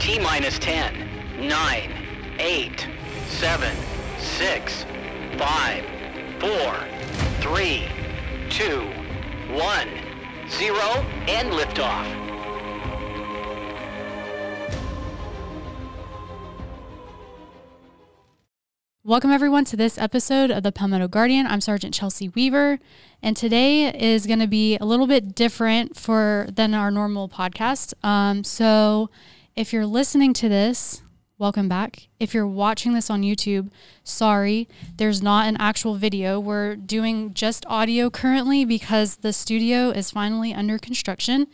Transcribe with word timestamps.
T 0.00 0.18
minus 0.18 0.58
10, 0.58 1.46
9, 1.46 1.92
8, 2.38 2.88
7, 3.28 3.76
6, 4.18 4.86
5, 5.36 5.84
4, 6.40 6.50
3, 7.42 7.88
2, 8.48 8.80
1, 9.52 9.88
0, 10.48 10.74
and 11.28 11.52
liftoff. 11.52 12.20
Welcome, 19.04 19.32
everyone, 19.32 19.66
to 19.66 19.76
this 19.76 19.98
episode 19.98 20.50
of 20.50 20.62
the 20.62 20.72
Palmetto 20.72 21.08
Guardian. 21.08 21.46
I'm 21.46 21.60
Sergeant 21.60 21.92
Chelsea 21.92 22.30
Weaver, 22.30 22.78
and 23.22 23.36
today 23.36 23.94
is 23.94 24.26
going 24.26 24.38
to 24.38 24.46
be 24.46 24.78
a 24.78 24.86
little 24.86 25.06
bit 25.06 25.34
different 25.34 25.94
for 25.94 26.46
than 26.50 26.72
our 26.72 26.90
normal 26.90 27.28
podcast. 27.28 27.92
Um, 28.02 28.44
so, 28.44 29.10
if 29.60 29.74
you're 29.74 29.84
listening 29.84 30.32
to 30.32 30.48
this, 30.48 31.02
welcome 31.36 31.68
back. 31.68 32.08
If 32.18 32.32
you're 32.32 32.46
watching 32.46 32.94
this 32.94 33.10
on 33.10 33.20
YouTube, 33.20 33.70
sorry, 34.02 34.66
there's 34.96 35.22
not 35.22 35.48
an 35.48 35.58
actual 35.60 35.96
video. 35.96 36.40
We're 36.40 36.76
doing 36.76 37.34
just 37.34 37.66
audio 37.66 38.08
currently 38.08 38.64
because 38.64 39.16
the 39.16 39.34
studio 39.34 39.90
is 39.90 40.12
finally 40.12 40.54
under 40.54 40.78
construction. 40.78 41.46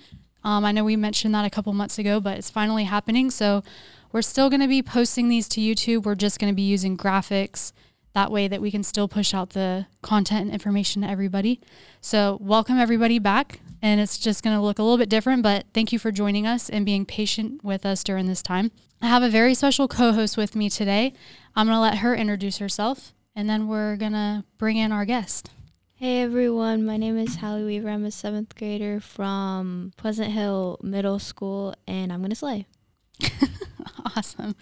Um, 0.44 0.64
I 0.64 0.70
know 0.70 0.84
we 0.84 0.94
mentioned 0.94 1.34
that 1.34 1.44
a 1.44 1.50
couple 1.50 1.72
months 1.72 1.98
ago, 1.98 2.20
but 2.20 2.38
it's 2.38 2.48
finally 2.48 2.84
happening. 2.84 3.28
So 3.28 3.64
we're 4.12 4.22
still 4.22 4.48
going 4.50 4.62
to 4.62 4.68
be 4.68 4.84
posting 4.84 5.28
these 5.28 5.48
to 5.48 5.60
YouTube. 5.60 6.04
We're 6.04 6.14
just 6.14 6.38
going 6.38 6.52
to 6.52 6.56
be 6.56 6.62
using 6.62 6.96
graphics 6.96 7.72
that 8.16 8.32
way 8.32 8.48
that 8.48 8.62
we 8.62 8.70
can 8.70 8.82
still 8.82 9.08
push 9.08 9.34
out 9.34 9.50
the 9.50 9.86
content 10.00 10.46
and 10.46 10.50
information 10.50 11.02
to 11.02 11.08
everybody. 11.08 11.60
So, 12.00 12.38
welcome 12.40 12.78
everybody 12.78 13.18
back. 13.18 13.60
And 13.82 14.00
it's 14.00 14.16
just 14.16 14.42
going 14.42 14.56
to 14.56 14.62
look 14.62 14.78
a 14.78 14.82
little 14.82 14.96
bit 14.96 15.10
different, 15.10 15.42
but 15.42 15.66
thank 15.74 15.92
you 15.92 15.98
for 15.98 16.10
joining 16.10 16.46
us 16.46 16.70
and 16.70 16.86
being 16.86 17.04
patient 17.04 17.62
with 17.62 17.84
us 17.84 18.02
during 18.02 18.26
this 18.26 18.42
time. 18.42 18.70
I 19.02 19.08
have 19.08 19.22
a 19.22 19.28
very 19.28 19.52
special 19.52 19.86
co 19.86 20.12
host 20.12 20.38
with 20.38 20.56
me 20.56 20.70
today. 20.70 21.12
I'm 21.54 21.66
going 21.66 21.76
to 21.76 21.80
let 21.80 21.98
her 21.98 22.14
introduce 22.14 22.56
herself 22.56 23.12
and 23.34 23.50
then 23.50 23.68
we're 23.68 23.96
going 23.96 24.12
to 24.12 24.44
bring 24.56 24.78
in 24.78 24.92
our 24.92 25.04
guest. 25.04 25.50
Hey 25.96 26.22
everyone, 26.22 26.86
my 26.86 26.96
name 26.96 27.18
is 27.18 27.36
Hallie 27.36 27.64
Weaver. 27.64 27.90
I'm 27.90 28.06
a 28.06 28.10
seventh 28.10 28.54
grader 28.56 28.98
from 28.98 29.92
Pleasant 29.98 30.30
Hill 30.32 30.78
Middle 30.82 31.18
School, 31.18 31.74
and 31.88 32.12
I'm 32.12 32.20
gonna 32.20 32.34
slay. 32.34 32.66
awesome. 34.14 34.56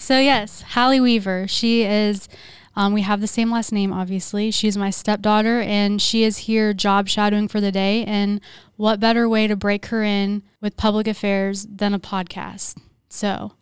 So 0.00 0.18
yes, 0.18 0.62
Hallie 0.62 0.98
Weaver. 0.98 1.46
She 1.46 1.84
is. 1.84 2.28
Um, 2.76 2.92
we 2.92 3.02
have 3.02 3.20
the 3.20 3.26
same 3.26 3.50
last 3.50 3.72
name, 3.72 3.92
obviously. 3.92 4.50
She's 4.50 4.76
my 4.76 4.90
stepdaughter, 4.90 5.60
and 5.60 6.00
she 6.00 6.22
is 6.22 6.38
here 6.38 6.72
job 6.72 7.08
shadowing 7.08 7.48
for 7.48 7.60
the 7.60 7.72
day. 7.72 8.04
And 8.04 8.40
what 8.76 9.00
better 9.00 9.28
way 9.28 9.46
to 9.46 9.56
break 9.56 9.86
her 9.86 10.02
in 10.02 10.42
with 10.60 10.76
public 10.76 11.06
affairs 11.06 11.66
than 11.66 11.94
a 11.94 11.98
podcast? 11.98 12.78
So 13.08 13.52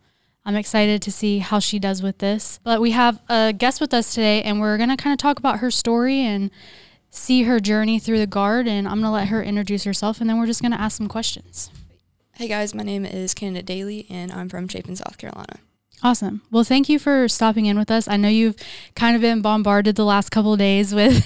I'm 0.45 0.55
excited 0.55 1.01
to 1.01 1.11
see 1.11 1.39
how 1.39 1.59
she 1.59 1.79
does 1.79 2.03
with 2.03 2.19
this. 2.19 2.59
But 2.63 2.81
we 2.81 2.91
have 2.91 3.19
a 3.27 3.51
guest 3.51 3.81
with 3.81 3.93
us 3.93 4.13
today, 4.13 4.43
and 4.43 4.59
we're 4.59 4.77
going 4.77 4.89
to 4.89 4.97
kind 4.97 5.13
of 5.13 5.17
talk 5.17 5.39
about 5.39 5.59
her 5.59 5.71
story 5.71 6.19
and 6.19 6.51
see 7.09 7.43
her 7.43 7.59
journey 7.59 7.97
through 7.97 8.19
the 8.19 8.27
guard. 8.27 8.67
And 8.67 8.87
I'm 8.87 8.95
going 8.95 9.05
to 9.05 9.11
let 9.11 9.29
her 9.29 9.41
introduce 9.41 9.85
herself, 9.85 10.21
and 10.21 10.29
then 10.29 10.37
we're 10.37 10.45
just 10.45 10.61
going 10.61 10.71
to 10.71 10.81
ask 10.81 10.97
some 10.97 11.07
questions. 11.07 11.71
Hey 12.35 12.47
guys, 12.47 12.73
my 12.73 12.83
name 12.83 13.05
is 13.05 13.33
Candidate 13.33 13.65
Daley, 13.65 14.05
and 14.09 14.31
I'm 14.31 14.47
from 14.47 14.67
Chapin, 14.67 14.95
South 14.95 15.17
Carolina. 15.17 15.57
Awesome. 16.01 16.41
Well, 16.49 16.63
thank 16.63 16.87
you 16.87 16.97
for 16.97 17.27
stopping 17.27 17.65
in 17.65 17.77
with 17.77 17.91
us. 17.91 18.07
I 18.07 18.15
know 18.15 18.29
you've 18.29 18.55
kind 18.95 19.17
of 19.17 19.21
been 19.21 19.41
bombarded 19.41 19.97
the 19.97 20.05
last 20.05 20.29
couple 20.29 20.55
days 20.55 20.95
with 20.95 21.25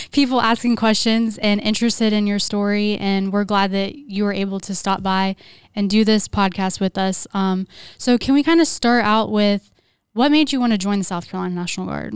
people 0.12 0.40
asking 0.40 0.76
questions 0.76 1.38
and 1.38 1.60
interested 1.60 2.12
in 2.12 2.26
your 2.26 2.38
story, 2.38 2.96
and 2.98 3.32
we're 3.32 3.44
glad 3.44 3.72
that 3.72 3.96
you 3.96 4.22
were 4.22 4.32
able 4.32 4.60
to 4.60 4.76
stop 4.76 5.02
by 5.02 5.34
and 5.74 5.90
do 5.90 6.04
this 6.04 6.28
podcast 6.28 6.78
with 6.78 6.96
us. 6.96 7.26
Um, 7.34 7.66
so, 7.98 8.16
can 8.16 8.34
we 8.34 8.44
kind 8.44 8.60
of 8.60 8.68
start 8.68 9.04
out 9.04 9.32
with 9.32 9.72
what 10.12 10.30
made 10.30 10.52
you 10.52 10.60
want 10.60 10.72
to 10.72 10.78
join 10.78 10.98
the 10.98 11.04
South 11.04 11.28
Carolina 11.28 11.56
National 11.56 11.86
Guard? 11.86 12.14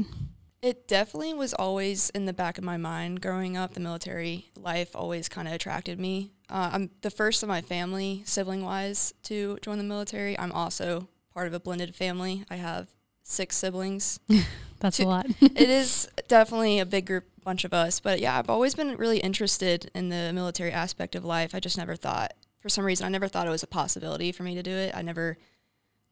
It 0.62 0.86
definitely 0.86 1.34
was 1.34 1.54
always 1.54 2.10
in 2.10 2.26
the 2.26 2.32
back 2.32 2.56
of 2.56 2.62
my 2.62 2.76
mind 2.76 3.20
growing 3.20 3.56
up. 3.56 3.74
The 3.74 3.80
military 3.80 4.50
life 4.54 4.94
always 4.94 5.28
kind 5.28 5.48
of 5.48 5.54
attracted 5.54 5.98
me. 5.98 6.30
Uh, 6.48 6.70
I'm 6.72 6.90
the 7.00 7.10
first 7.10 7.42
of 7.42 7.48
my 7.48 7.62
family, 7.62 8.22
sibling 8.26 8.62
wise, 8.62 9.12
to 9.24 9.58
join 9.62 9.78
the 9.78 9.84
military. 9.84 10.38
I'm 10.38 10.52
also 10.52 11.08
part 11.32 11.46
of 11.46 11.54
a 11.54 11.60
blended 11.60 11.94
family. 11.94 12.44
I 12.50 12.56
have 12.56 12.88
six 13.22 13.56
siblings. 13.56 14.20
That's 14.80 14.98
a 15.00 15.04
lot. 15.04 15.26
it 15.40 15.58
is 15.70 16.08
definitely 16.28 16.78
a 16.78 16.86
big 16.86 17.06
group, 17.06 17.24
bunch 17.44 17.64
of 17.64 17.72
us. 17.72 18.00
But 18.00 18.20
yeah, 18.20 18.38
I've 18.38 18.50
always 18.50 18.74
been 18.74 18.96
really 18.96 19.18
interested 19.18 19.90
in 19.94 20.08
the 20.08 20.32
military 20.32 20.72
aspect 20.72 21.14
of 21.14 21.24
life. 21.24 21.54
I 21.54 21.60
just 21.60 21.78
never 21.78 21.96
thought, 21.96 22.32
for 22.60 22.68
some 22.68 22.84
reason, 22.84 23.06
I 23.06 23.10
never 23.10 23.28
thought 23.28 23.46
it 23.46 23.50
was 23.50 23.62
a 23.62 23.68
possibility 23.68 24.32
for 24.32 24.42
me 24.42 24.54
to 24.54 24.62
do 24.62 24.72
it. 24.74 24.94
I 24.94 25.02
never 25.02 25.38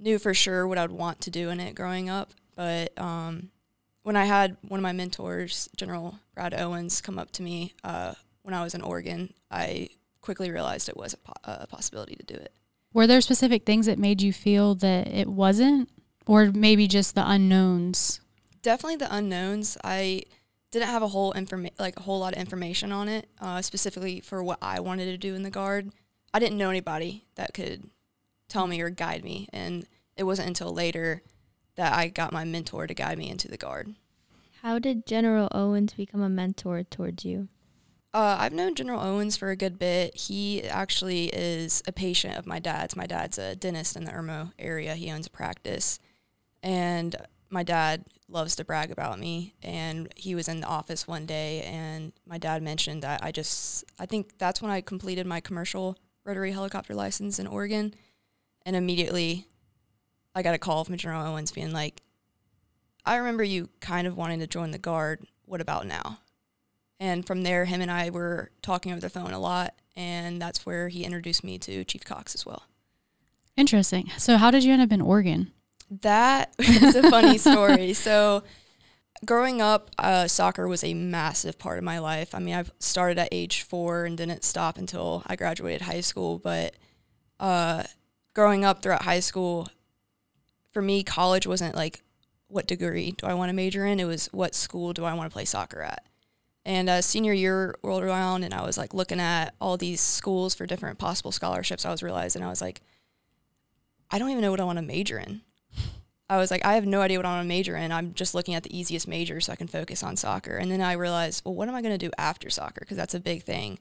knew 0.00 0.18
for 0.18 0.34
sure 0.34 0.66
what 0.66 0.78
I'd 0.78 0.90
want 0.90 1.20
to 1.22 1.30
do 1.30 1.50
in 1.50 1.60
it 1.60 1.74
growing 1.74 2.08
up. 2.08 2.32
But 2.54 2.98
um, 2.98 3.50
when 4.02 4.16
I 4.16 4.24
had 4.24 4.56
one 4.66 4.80
of 4.80 4.82
my 4.82 4.92
mentors, 4.92 5.68
General 5.76 6.18
Brad 6.34 6.54
Owens, 6.54 7.00
come 7.00 7.18
up 7.18 7.30
to 7.32 7.42
me 7.42 7.74
uh, 7.84 8.14
when 8.42 8.54
I 8.54 8.62
was 8.62 8.74
in 8.74 8.82
Oregon, 8.82 9.34
I 9.50 9.90
quickly 10.20 10.50
realized 10.50 10.88
it 10.88 10.96
was 10.96 11.14
a, 11.14 11.18
po- 11.18 11.32
a 11.44 11.66
possibility 11.66 12.16
to 12.16 12.24
do 12.24 12.34
it. 12.34 12.52
Were 12.92 13.06
there 13.06 13.20
specific 13.20 13.64
things 13.64 13.86
that 13.86 13.98
made 13.98 14.22
you 14.22 14.32
feel 14.32 14.74
that 14.76 15.08
it 15.08 15.28
wasn't, 15.28 15.90
or 16.26 16.50
maybe 16.52 16.88
just 16.88 17.14
the 17.14 17.28
unknowns? 17.28 18.20
Definitely 18.62 18.96
the 18.96 19.14
unknowns. 19.14 19.76
I 19.84 20.22
didn't 20.70 20.88
have 20.88 21.02
a 21.02 21.08
whole 21.08 21.32
informa- 21.32 21.78
like 21.78 21.98
a 21.98 22.02
whole 22.02 22.18
lot 22.18 22.34
of 22.34 22.40
information 22.40 22.92
on 22.92 23.08
it, 23.08 23.28
uh, 23.40 23.62
specifically 23.62 24.20
for 24.20 24.42
what 24.42 24.58
I 24.62 24.80
wanted 24.80 25.06
to 25.06 25.18
do 25.18 25.34
in 25.34 25.42
the 25.42 25.50
guard. 25.50 25.90
I 26.32 26.38
didn't 26.38 26.58
know 26.58 26.70
anybody 26.70 27.24
that 27.36 27.54
could 27.54 27.90
tell 28.48 28.66
me 28.66 28.80
or 28.80 28.90
guide 28.90 29.24
me, 29.24 29.48
and 29.52 29.86
it 30.16 30.24
wasn't 30.24 30.48
until 30.48 30.72
later 30.72 31.22
that 31.76 31.92
I 31.92 32.08
got 32.08 32.32
my 32.32 32.44
mentor 32.44 32.86
to 32.86 32.94
guide 32.94 33.18
me 33.18 33.30
into 33.30 33.48
the 33.48 33.56
guard. 33.56 33.94
How 34.62 34.78
did 34.78 35.06
General 35.06 35.48
Owens 35.52 35.94
become 35.94 36.20
a 36.20 36.28
mentor 36.28 36.82
towards 36.82 37.24
you? 37.24 37.48
Uh, 38.14 38.36
I've 38.40 38.54
known 38.54 38.74
General 38.74 39.02
Owens 39.02 39.36
for 39.36 39.50
a 39.50 39.56
good 39.56 39.78
bit. 39.78 40.16
He 40.16 40.62
actually 40.64 41.26
is 41.26 41.82
a 41.86 41.92
patient 41.92 42.36
of 42.36 42.46
my 42.46 42.58
dad's. 42.58 42.96
My 42.96 43.06
dad's 43.06 43.36
a 43.36 43.54
dentist 43.54 43.96
in 43.96 44.04
the 44.04 44.12
Irmo 44.12 44.52
area. 44.58 44.94
He 44.94 45.10
owns 45.10 45.26
a 45.26 45.30
practice. 45.30 45.98
And 46.62 47.14
my 47.50 47.62
dad 47.62 48.04
loves 48.26 48.56
to 48.56 48.64
brag 48.64 48.90
about 48.90 49.18
me. 49.18 49.54
And 49.62 50.12
he 50.16 50.34
was 50.34 50.48
in 50.48 50.60
the 50.60 50.66
office 50.66 51.06
one 51.06 51.26
day, 51.26 51.62
and 51.62 52.12
my 52.26 52.38
dad 52.38 52.62
mentioned 52.62 53.02
that 53.02 53.22
I 53.22 53.30
just, 53.30 53.84
I 53.98 54.06
think 54.06 54.38
that's 54.38 54.62
when 54.62 54.70
I 54.70 54.80
completed 54.80 55.26
my 55.26 55.40
commercial 55.40 55.98
rotary 56.24 56.52
helicopter 56.52 56.94
license 56.94 57.38
in 57.38 57.46
Oregon. 57.46 57.94
And 58.64 58.74
immediately 58.74 59.46
I 60.34 60.42
got 60.42 60.54
a 60.54 60.58
call 60.58 60.84
from 60.84 60.96
General 60.96 61.26
Owens 61.26 61.52
being 61.52 61.72
like, 61.72 62.00
I 63.04 63.16
remember 63.16 63.44
you 63.44 63.68
kind 63.80 64.06
of 64.06 64.16
wanting 64.16 64.40
to 64.40 64.46
join 64.46 64.70
the 64.70 64.78
Guard. 64.78 65.26
What 65.44 65.60
about 65.60 65.86
now? 65.86 66.18
And 67.00 67.26
from 67.26 67.42
there, 67.42 67.64
him 67.64 67.80
and 67.80 67.90
I 67.90 68.10
were 68.10 68.50
talking 68.62 68.92
over 68.92 69.00
the 69.00 69.10
phone 69.10 69.32
a 69.32 69.38
lot. 69.38 69.74
And 69.96 70.40
that's 70.40 70.64
where 70.66 70.88
he 70.88 71.04
introduced 71.04 71.44
me 71.44 71.58
to 71.58 71.84
Chief 71.84 72.04
Cox 72.04 72.34
as 72.34 72.46
well. 72.46 72.64
Interesting. 73.56 74.10
So, 74.16 74.36
how 74.36 74.50
did 74.50 74.62
you 74.64 74.72
end 74.72 74.82
up 74.82 74.92
in 74.92 75.00
Oregon? 75.00 75.52
That 75.90 76.54
is 76.58 76.94
a 76.94 77.10
funny 77.10 77.38
story. 77.38 77.92
So, 77.92 78.44
growing 79.24 79.60
up, 79.60 79.90
uh, 79.98 80.28
soccer 80.28 80.68
was 80.68 80.84
a 80.84 80.94
massive 80.94 81.58
part 81.58 81.78
of 81.78 81.84
my 81.84 81.98
life. 81.98 82.34
I 82.34 82.38
mean, 82.38 82.54
I 82.54 82.64
started 82.78 83.18
at 83.18 83.28
age 83.32 83.62
four 83.62 84.04
and 84.04 84.16
didn't 84.16 84.44
stop 84.44 84.78
until 84.78 85.24
I 85.26 85.34
graduated 85.34 85.82
high 85.82 86.00
school. 86.00 86.38
But 86.38 86.76
uh, 87.40 87.84
growing 88.34 88.64
up 88.64 88.82
throughout 88.82 89.02
high 89.02 89.20
school, 89.20 89.68
for 90.72 90.82
me, 90.82 91.02
college 91.02 91.46
wasn't 91.46 91.74
like 91.74 92.02
what 92.46 92.66
degree 92.66 93.12
do 93.12 93.26
I 93.26 93.34
want 93.34 93.48
to 93.50 93.54
major 93.54 93.84
in. 93.84 94.00
It 94.00 94.04
was 94.04 94.26
what 94.26 94.54
school 94.54 94.92
do 94.92 95.04
I 95.04 95.14
want 95.14 95.30
to 95.30 95.34
play 95.34 95.44
soccer 95.44 95.82
at. 95.82 96.04
And 96.68 96.90
uh, 96.90 97.00
senior 97.00 97.32
year 97.32 97.74
rolled 97.82 98.02
around, 98.02 98.44
and 98.44 98.52
I 98.52 98.60
was 98.60 98.76
like 98.76 98.92
looking 98.92 99.20
at 99.20 99.54
all 99.58 99.78
these 99.78 100.02
schools 100.02 100.54
for 100.54 100.66
different 100.66 100.98
possible 100.98 101.32
scholarships. 101.32 101.86
I 101.86 101.90
was 101.90 102.02
realizing 102.02 102.42
I 102.42 102.50
was 102.50 102.60
like, 102.60 102.82
I 104.10 104.18
don't 104.18 104.28
even 104.28 104.42
know 104.42 104.50
what 104.50 104.60
I 104.60 104.64
want 104.64 104.76
to 104.76 104.82
major 104.82 105.18
in. 105.18 105.40
I 106.28 106.36
was 106.36 106.50
like, 106.50 106.62
I 106.66 106.74
have 106.74 106.84
no 106.84 107.00
idea 107.00 107.18
what 107.18 107.24
I 107.24 107.30
want 107.30 107.44
to 107.44 107.48
major 107.48 107.74
in. 107.74 107.90
I'm 107.90 108.12
just 108.12 108.34
looking 108.34 108.54
at 108.54 108.64
the 108.64 108.78
easiest 108.78 109.08
major 109.08 109.40
so 109.40 109.50
I 109.50 109.56
can 109.56 109.66
focus 109.66 110.02
on 110.02 110.18
soccer. 110.18 110.58
And 110.58 110.70
then 110.70 110.82
I 110.82 110.92
realized, 110.92 111.42
well, 111.42 111.54
what 111.54 111.70
am 111.70 111.74
I 111.74 111.80
going 111.80 111.98
to 111.98 112.06
do 112.06 112.12
after 112.18 112.50
soccer? 112.50 112.80
Because 112.80 112.98
that's 112.98 113.14
a 113.14 113.20
big 113.20 113.44
thing. 113.44 113.78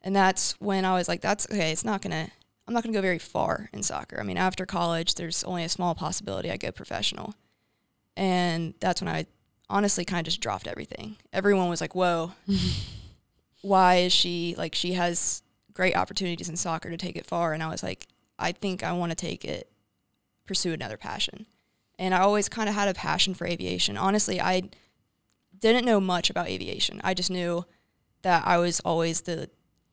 And 0.00 0.16
that's 0.16 0.58
when 0.62 0.86
I 0.86 0.94
was 0.94 1.08
like, 1.08 1.20
that's 1.20 1.46
okay. 1.52 1.72
It's 1.72 1.84
not 1.84 2.00
going 2.00 2.12
to, 2.12 2.32
I'm 2.66 2.72
not 2.72 2.82
going 2.82 2.94
to 2.94 2.96
go 2.96 3.02
very 3.02 3.18
far 3.18 3.68
in 3.70 3.82
soccer. 3.82 4.18
I 4.18 4.22
mean, 4.22 4.38
after 4.38 4.64
college, 4.64 5.16
there's 5.16 5.44
only 5.44 5.62
a 5.62 5.68
small 5.68 5.94
possibility 5.94 6.50
I 6.50 6.56
go 6.56 6.72
professional. 6.72 7.34
And 8.16 8.72
that's 8.80 9.02
when 9.02 9.14
I 9.14 9.26
honestly 9.68 10.04
kind 10.04 10.20
of 10.20 10.24
just 10.26 10.40
dropped 10.40 10.66
everything. 10.66 11.16
Everyone 11.32 11.68
was 11.68 11.80
like, 11.80 11.94
whoa, 11.94 12.32
why 13.62 13.96
is 13.96 14.12
she 14.12 14.54
like, 14.56 14.74
she 14.74 14.92
has 14.94 15.42
great 15.72 15.96
opportunities 15.96 16.48
in 16.48 16.56
soccer 16.56 16.90
to 16.90 16.96
take 16.96 17.16
it 17.16 17.26
far. 17.26 17.52
And 17.52 17.62
I 17.62 17.68
was 17.68 17.82
like, 17.82 18.06
I 18.38 18.52
think 18.52 18.82
I 18.82 18.92
want 18.92 19.10
to 19.10 19.16
take 19.16 19.44
it, 19.44 19.70
pursue 20.46 20.72
another 20.72 20.96
passion. 20.96 21.46
And 21.98 22.14
I 22.14 22.20
always 22.20 22.48
kind 22.48 22.68
of 22.68 22.74
had 22.74 22.88
a 22.88 22.94
passion 22.94 23.34
for 23.34 23.46
aviation. 23.46 23.96
Honestly, 23.96 24.40
I 24.40 24.70
didn't 25.58 25.84
know 25.84 26.00
much 26.00 26.30
about 26.30 26.48
aviation. 26.48 27.00
I 27.04 27.14
just 27.14 27.30
knew 27.30 27.64
that 28.22 28.46
I 28.46 28.58
was 28.58 28.80
always 28.80 29.22
the 29.22 29.50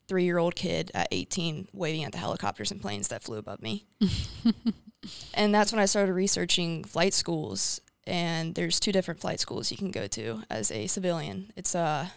three 0.07 0.25
year 0.25 0.39
old 0.39 0.56
kid 0.56 0.91
at 0.94 1.07
18 1.12 1.69
waving 1.73 2.03
at 2.03 2.12
the 2.12 2.18
helicopters 2.18 2.71
and 2.71 2.81
planes 2.81 3.07
that 3.09 3.23
flew 3.23 3.38
above 3.38 3.62
me. 3.62 3.85
And 5.33 5.53
that's 5.53 5.71
when 5.71 5.79
I 5.79 5.85
started 5.85 6.13
researching 6.13 6.83
flight 6.83 7.13
schools. 7.13 7.81
And 8.07 8.56
there's 8.56 8.80
two 8.80 8.92
different 8.92 9.19
flight 9.19 9.39
schools 9.39 9.71
you 9.71 9.77
can 9.77 9.92
go 9.92 10.07
to 10.07 10.44
as 10.50 10.71
a 10.71 10.88
civilian. 10.88 11.51
It's 11.56 11.75
uh 11.75 12.09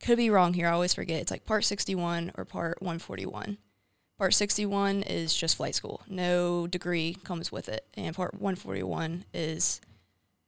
could 0.00 0.16
be 0.16 0.30
wrong 0.30 0.54
here. 0.54 0.66
I 0.66 0.72
always 0.72 0.94
forget. 0.94 1.20
It's 1.20 1.30
like 1.30 1.44
part 1.44 1.64
61 1.64 2.32
or 2.36 2.44
part 2.44 2.82
141. 2.82 3.56
Part 4.18 4.34
61 4.34 5.02
is 5.04 5.34
just 5.34 5.56
flight 5.56 5.74
school. 5.74 6.02
No 6.08 6.66
degree 6.66 7.16
comes 7.24 7.50
with 7.50 7.68
it. 7.68 7.86
And 7.94 8.14
part 8.14 8.34
141 8.34 9.24
is 9.32 9.80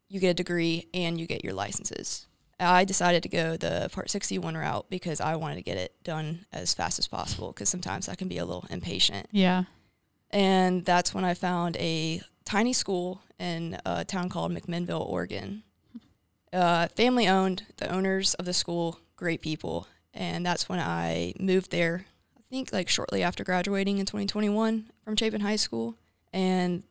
you 0.09 0.21
get 0.21 0.31
a 0.31 0.35
degree 0.35 0.89
and 0.93 1.19
you 1.19 1.27
get 1.27 1.45
your 1.45 1.55
licenses. 1.55 2.27
I 2.61 2.85
decided 2.85 3.23
to 3.25 3.29
go 3.29 3.57
the 3.57 3.91
part 3.93 4.11
61 4.11 4.57
route 4.57 4.87
because 4.89 5.21
I 5.21 5.37
wanted 5.37 5.57
to 5.57 5.63
get 5.63 5.77
it 5.77 5.93
done 6.05 6.47
as 6.53 6.73
fast 6.75 6.99
as 6.99 7.09
possible 7.09 7.53
because 7.53 7.69
sometimes 7.69 8.09
I 8.09 8.15
can 8.15 8.29
be 8.29 8.39
a 8.39 8.45
little 8.45 8.67
impatient. 8.71 9.29
Yeah. 9.33 9.65
And 10.31 10.85
that's 10.85 11.15
when 11.15 11.25
I 11.25 11.35
found 11.35 11.77
a 11.77 12.23
tiny 12.45 12.73
school 12.73 13.23
in 13.39 13.79
a 13.85 14.05
town 14.05 14.29
called 14.29 14.53
McMinnville, 14.53 15.07
Oregon. 15.07 15.63
Uh, 16.53 16.89
family 16.89 17.27
owned, 17.27 17.65
the 17.79 17.93
owners 17.93 18.35
of 18.35 18.45
the 18.45 18.53
school, 18.53 19.01
great 19.17 19.41
people. 19.41 19.89
And 20.13 20.47
that's 20.47 20.69
when 20.69 20.79
I 20.79 21.35
moved 21.39 21.71
there, 21.71 22.07
I 22.39 22.43
think 22.49 22.73
like 22.73 22.89
shortly 22.89 23.23
after 23.23 23.43
graduating 23.43 23.99
in 23.99 24.07
2021 24.07 24.91
from 25.05 25.17
Chapin 25.17 25.41
High 25.41 25.57
School. 25.57 25.97
And 26.33 26.85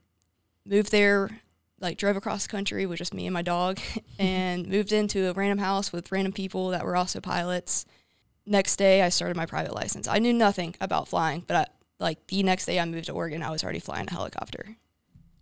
moved 0.65 0.91
there, 0.91 1.41
like 1.79 1.97
drove 1.97 2.15
across 2.15 2.43
the 2.43 2.51
country 2.51 2.85
with 2.85 2.97
just 2.97 3.13
me 3.13 3.25
and 3.25 3.33
my 3.33 3.41
dog, 3.41 3.79
and 4.19 4.67
moved 4.67 4.91
into 4.91 5.29
a 5.29 5.33
random 5.33 5.59
house 5.59 5.91
with 5.91 6.11
random 6.11 6.33
people 6.33 6.69
that 6.69 6.85
were 6.85 6.95
also 6.95 7.19
pilots. 7.19 7.85
Next 8.45 8.75
day, 8.75 9.01
I 9.01 9.09
started 9.09 9.37
my 9.37 9.45
private 9.45 9.73
license. 9.73 10.07
I 10.07 10.19
knew 10.19 10.33
nothing 10.33 10.75
about 10.81 11.07
flying, 11.07 11.43
but 11.47 11.55
I, 11.55 11.65
like 11.99 12.27
the 12.27 12.43
next 12.43 12.65
day 12.65 12.79
I 12.79 12.85
moved 12.85 13.05
to 13.05 13.13
Oregon, 13.13 13.41
I 13.41 13.51
was 13.51 13.63
already 13.63 13.79
flying 13.79 14.07
a 14.09 14.11
helicopter. 14.11 14.75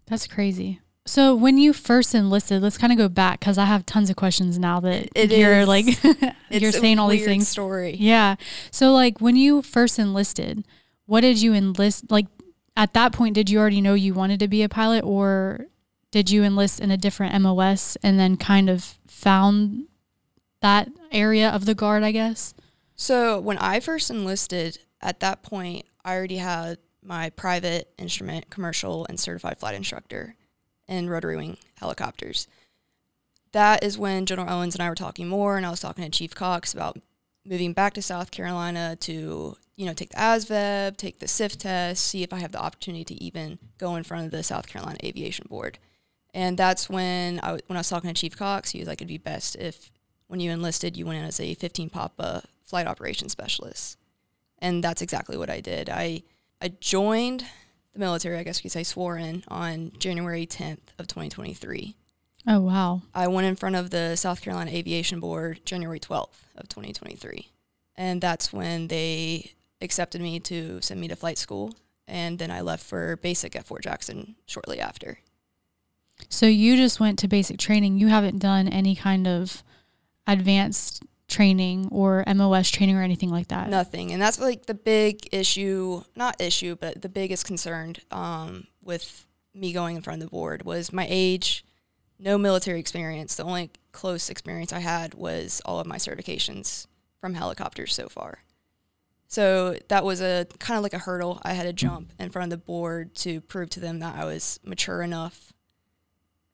That's 0.06 0.27
crazy. 0.27 0.80
So 1.06 1.36
when 1.36 1.57
you 1.57 1.74
first 1.74 2.13
enlisted, 2.13 2.62
let's 2.62 2.77
kind 2.77 2.94
of 2.94 2.98
go 2.98 3.09
back 3.09 3.39
because 3.39 3.57
I 3.57 3.65
have 3.65 3.86
tons 3.86 4.09
of 4.09 4.15
questions 4.15 4.59
now 4.59 4.80
that 4.81 5.09
It 5.15 5.31
you're 5.31 5.62
is- 5.62 5.68
like 5.68 5.86
you're 6.50 6.71
saying 6.71 7.00
all 7.00 7.07
these 7.07 7.25
things. 7.25 7.48
Story. 7.48 7.95
Yeah. 8.00 8.36
So 8.69 8.92
like 8.94 9.19
when 9.19 9.36
you 9.36 9.62
first 9.62 9.98
enlisted, 9.98 10.65
what 11.07 11.21
did 11.21 11.42
you 11.42 11.53
enlist 11.53 12.12
like 12.12 12.27
at 12.77 12.94
that 12.94 13.13
point 13.13 13.36
did 13.36 13.50
you 13.50 13.59
already 13.59 13.81
know 13.81 13.95
you 13.95 14.13
wanted 14.13 14.39
to 14.42 14.48
be 14.48 14.62
a 14.63 14.69
pilot 14.69 15.03
or 15.03 15.65
did 16.12 16.30
you 16.30 16.44
enlist 16.44 16.80
in 16.80 16.92
a 16.92 16.98
different 16.98 17.39
MOS 17.42 17.97
and 18.04 18.19
then 18.19 18.38
kind 18.38 18.69
of 18.69 19.00
found 19.07 19.86
that 20.62 20.89
area 21.12 21.50
of 21.50 21.65
the 21.65 21.74
guard, 21.74 22.04
I 22.04 22.12
guess? 22.12 22.54
So 22.95 23.39
when 23.39 23.57
I 23.57 23.80
first 23.80 24.12
enlisted, 24.12 24.77
at 25.01 25.19
that 25.21 25.42
point, 25.42 25.86
I 26.06 26.13
already 26.13 26.38
had 26.38 26.77
my 27.04 27.31
private 27.31 27.92
instrument, 27.97 28.50
commercial, 28.51 29.06
and 29.09 29.19
certified 29.19 29.59
flight 29.59 29.74
instructor 29.74 30.36
in 30.92 31.10
rotary 31.10 31.38
wing 31.38 31.58
helicopters. 31.80 32.48
That 33.54 33.84
is 33.84 33.98
when 33.98 34.26
General 34.26 34.50
Owens 34.50 34.76
and 34.76 34.84
I 34.84 34.90
were 34.90 34.96
talking 34.96 35.28
more, 35.28 35.58
and 35.58 35.66
I 35.66 35.72
was 35.72 35.80
talking 35.80 36.04
to 36.04 36.10
Chief 36.10 36.36
Cox 36.36 36.74
about 36.74 36.98
moving 37.46 37.74
back 37.74 37.94
to 37.94 38.02
South 38.02 38.30
Carolina 38.30 38.96
to, 39.02 39.58
you 39.76 39.86
know, 39.86 39.94
take 39.94 40.10
the 40.10 40.18
ASVAB, 40.18 40.98
take 40.98 41.20
the 41.20 41.28
SIFT 41.28 41.62
test, 41.62 42.06
see 42.06 42.24
if 42.24 42.32
I 42.32 42.40
have 42.40 42.52
the 42.52 42.62
opportunity 42.62 43.04
to 43.06 43.24
even 43.24 43.58
go 43.78 43.96
in 43.96 44.04
front 44.04 44.26
of 44.26 44.32
the 44.32 44.44
South 44.44 44.68
Carolina 44.68 45.00
Aviation 45.04 45.48
Board. 45.50 45.80
And 46.34 46.58
that's 46.58 46.90
when 46.90 47.40
I, 47.42 47.54
when 47.68 47.78
I 47.78 47.80
was 47.80 47.90
talking 47.90 48.10
to 48.10 48.14
Chief 48.14 48.38
Cox, 48.38 48.72
he 48.72 48.80
was 48.80 48.88
like, 48.88 49.00
it'd 49.00 49.08
be 49.08 49.18
best 49.18 49.56
if 49.56 49.92
when 50.28 50.40
you 50.40 50.52
enlisted, 50.52 50.96
you 50.96 51.06
went 51.06 51.20
in 51.20 51.26
as 51.26 51.40
a 51.40 51.56
15 51.56 51.90
Papa 51.90 52.44
flight 52.64 52.88
operations 52.88 53.34
specialist. 53.34 53.98
And 54.60 54.84
that's 54.84 55.02
exactly 55.02 55.36
what 55.36 55.50
I 55.50 55.60
did. 55.60 55.90
I, 55.90 56.24
I 56.62 56.70
joined 56.80 57.46
the 57.94 58.00
military, 58.00 58.38
I 58.38 58.44
guess 58.44 58.60
you 58.60 58.64
could 58.64 58.72
say 58.72 58.84
swore 58.84 59.18
in 59.18 59.44
on 59.48 59.92
January 59.98 60.46
10th 60.46 60.94
of 60.98 61.08
2023. 61.08 61.96
Oh 62.48 62.60
wow. 62.62 63.02
I 63.14 63.28
went 63.28 63.48
in 63.48 63.56
front 63.56 63.76
of 63.76 63.90
the 63.90 64.16
South 64.16 64.42
Carolina 64.42 64.72
Aviation 64.72 65.20
Board 65.20 65.62
January 65.66 66.00
12th 66.00 66.44
of 66.56 66.70
2023. 66.70 67.50
And 67.96 68.22
that's 68.22 68.52
when 68.52 68.88
they 68.88 69.54
accepted 69.82 70.22
me 70.22 70.40
to 70.42 70.82
send 70.82 71.00
me 71.00 71.08
to 71.08 71.16
flight 71.16 71.38
school. 71.38 71.76
And 72.08 72.40
then 72.40 72.50
I 72.50 72.62
left 72.62 72.84
for 72.84 73.18
basic 73.18 73.56
at 73.56 73.66
Fort 73.66 73.84
Jackson 73.84 74.36
shortly 74.46 74.80
after. 74.80 75.20
So 76.30 76.46
you 76.46 76.76
just 76.76 77.00
went 77.00 77.20
to 77.20 77.28
basic 77.28 77.58
training. 77.58 77.98
You 77.98 78.08
haven't 78.08 78.40
done 78.40 78.68
any 78.68 78.96
kind 78.96 79.28
of 79.28 79.64
advanced 80.28 81.04
training 81.31 81.88
or 81.92 82.24
MOS 82.28 82.69
training 82.69 82.95
or 82.95 83.01
anything 83.01 83.30
like 83.30 83.48
that. 83.48 83.69
Nothing. 83.69 84.12
And 84.12 84.22
that's 84.22 84.39
like 84.39 84.68
the 84.68 84.74
big 84.74 85.28
issue, 85.31 86.04
not 86.16 86.39
issue, 86.39 86.75
but 86.75 87.01
the 87.01 87.10
biggest 87.10 87.45
concern 87.45 87.95
um, 88.12 88.68
with 88.83 89.25
me 89.54 89.74
going 89.74 89.95
in 89.95 90.01
front 90.01 90.22
of 90.22 90.28
the 90.28 90.31
board 90.31 90.63
was 90.63 90.94
my 90.94 91.07
age, 91.10 91.66
no 92.19 92.38
military 92.38 92.80
experience. 92.80 93.36
The 93.36 93.44
only 93.44 93.72
close 93.92 94.30
experience 94.30 94.72
I 94.72 94.80
had 94.80 95.13
was 95.16 95.62
all 95.66 95.80
of 95.80 95.88
my 95.88 95.98
certifications 95.98 96.86
from 97.19 97.33
helicopters 97.33 97.94
so 97.94 98.07
far. 98.07 98.39
So 99.28 99.78
that 99.88 100.04
was 100.04 100.22
a 100.22 100.45
kind 100.60 100.78
of 100.78 100.83
like 100.83 100.94
a 100.94 101.00
hurdle 101.00 101.39
I 101.44 101.54
had 101.54 101.63
to 101.63 101.72
jump 101.72 102.12
in 102.19 102.31
front 102.31 102.51
of 102.51 102.60
the 102.60 102.66
board 102.66 103.16
to 103.16 103.39
prove 103.39 103.69
to 103.72 103.80
them 103.80 104.00
that 104.00 104.16
I 104.16 104.25
was 104.25 104.60
mature 104.63 105.01
enough 105.01 105.54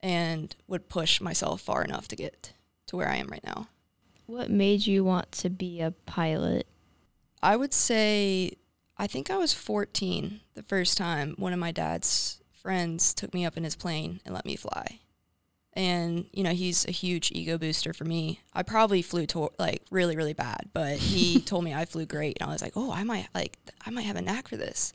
and 0.00 0.54
would 0.68 0.88
push 0.88 1.20
myself 1.20 1.60
far 1.60 1.82
enough 1.82 2.06
to 2.08 2.16
get 2.16 2.52
to 2.86 2.96
where 2.96 3.08
I 3.08 3.16
am 3.16 3.28
right 3.28 3.42
now. 3.42 3.66
What 4.28 4.50
made 4.50 4.86
you 4.86 5.04
want 5.04 5.32
to 5.32 5.48
be 5.48 5.80
a 5.80 5.90
pilot? 5.90 6.66
I 7.42 7.56
would 7.56 7.72
say 7.72 8.52
I 8.98 9.06
think 9.06 9.30
I 9.30 9.38
was 9.38 9.54
14 9.54 10.42
the 10.52 10.62
first 10.62 10.98
time 10.98 11.34
one 11.38 11.54
of 11.54 11.58
my 11.58 11.72
dad's 11.72 12.42
friends 12.52 13.14
took 13.14 13.32
me 13.32 13.46
up 13.46 13.56
in 13.56 13.64
his 13.64 13.74
plane 13.74 14.20
and 14.26 14.34
let 14.34 14.44
me 14.44 14.54
fly. 14.54 15.00
And 15.72 16.26
you 16.30 16.42
know, 16.44 16.52
he's 16.52 16.86
a 16.86 16.90
huge 16.90 17.32
ego 17.32 17.56
booster 17.56 17.94
for 17.94 18.04
me. 18.04 18.40
I 18.52 18.62
probably 18.62 19.00
flew 19.00 19.24
to 19.28 19.48
like 19.58 19.80
really 19.90 20.14
really 20.14 20.34
bad, 20.34 20.68
but 20.74 20.98
he 20.98 21.40
told 21.46 21.64
me 21.64 21.72
I 21.72 21.86
flew 21.86 22.04
great 22.04 22.36
and 22.38 22.50
I 22.50 22.52
was 22.52 22.60
like, 22.60 22.74
"Oh, 22.76 22.92
I 22.92 23.04
might 23.04 23.28
like 23.34 23.56
I 23.86 23.88
might 23.88 24.04
have 24.04 24.16
a 24.16 24.22
knack 24.22 24.48
for 24.48 24.58
this." 24.58 24.92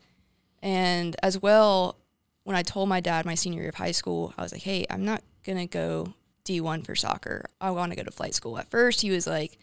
And 0.62 1.16
as 1.24 1.42
well, 1.42 1.98
when 2.44 2.56
I 2.56 2.62
told 2.62 2.88
my 2.88 3.00
dad 3.00 3.26
my 3.26 3.34
senior 3.34 3.62
year 3.62 3.70
of 3.70 3.76
high 3.76 3.94
school, 3.94 4.36
I 4.38 4.44
was 4.44 4.52
like, 4.52 4.62
"Hey, 4.62 4.86
I'm 4.92 5.04
not 5.04 5.24
going 5.44 5.58
to 5.58 5.66
go 5.66 6.14
D1 6.46 6.86
for 6.86 6.96
soccer. 6.96 7.46
I 7.62 7.72
want 7.72 7.92
to 7.92 7.96
go 7.96 8.04
to 8.04 8.12
flight 8.12 8.36
school." 8.36 8.58
At 8.58 8.72
first, 8.72 9.02
he 9.02 9.12
was 9.12 9.28
like, 9.28 9.58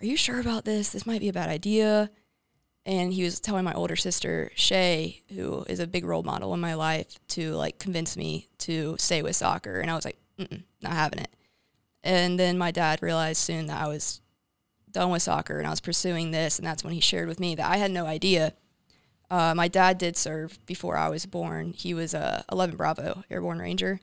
"Are 0.00 0.06
you 0.06 0.16
sure 0.16 0.40
about 0.40 0.64
this? 0.64 0.90
This 0.90 1.06
might 1.06 1.20
be 1.20 1.28
a 1.28 1.32
bad 1.32 1.48
idea." 1.48 2.10
and 2.88 3.12
he 3.12 3.22
was 3.22 3.38
telling 3.38 3.64
my 3.64 3.74
older 3.74 3.96
sister 3.96 4.50
Shay, 4.54 5.20
who 5.34 5.62
is 5.68 5.78
a 5.78 5.86
big 5.86 6.06
role 6.06 6.22
model 6.22 6.54
in 6.54 6.60
my 6.60 6.72
life, 6.72 7.18
to 7.28 7.52
like 7.52 7.78
convince 7.78 8.16
me 8.16 8.48
to 8.60 8.96
stay 8.98 9.20
with 9.20 9.36
soccer, 9.36 9.80
and 9.80 9.90
I 9.90 9.94
was 9.94 10.06
like, 10.06 10.16
not 10.82 10.92
having 10.92 11.18
it. 11.18 11.30
And 12.02 12.38
then 12.38 12.56
my 12.56 12.70
dad 12.70 13.02
realized 13.02 13.42
soon 13.42 13.66
that 13.66 13.82
I 13.82 13.88
was 13.88 14.22
done 14.90 15.10
with 15.10 15.22
soccer 15.22 15.58
and 15.58 15.66
I 15.66 15.70
was 15.70 15.80
pursuing 15.80 16.30
this, 16.30 16.58
and 16.58 16.66
that's 16.66 16.82
when 16.82 16.94
he 16.94 17.00
shared 17.00 17.28
with 17.28 17.40
me 17.40 17.54
that 17.56 17.70
I 17.70 17.76
had 17.76 17.90
no 17.90 18.06
idea. 18.06 18.54
Uh, 19.30 19.54
my 19.54 19.68
dad 19.68 19.98
did 19.98 20.16
serve 20.16 20.58
before 20.64 20.96
I 20.96 21.10
was 21.10 21.26
born. 21.26 21.74
He 21.74 21.92
was 21.92 22.14
a 22.14 22.44
11 22.50 22.76
Bravo 22.76 23.24
Airborne 23.28 23.58
Ranger, 23.58 24.00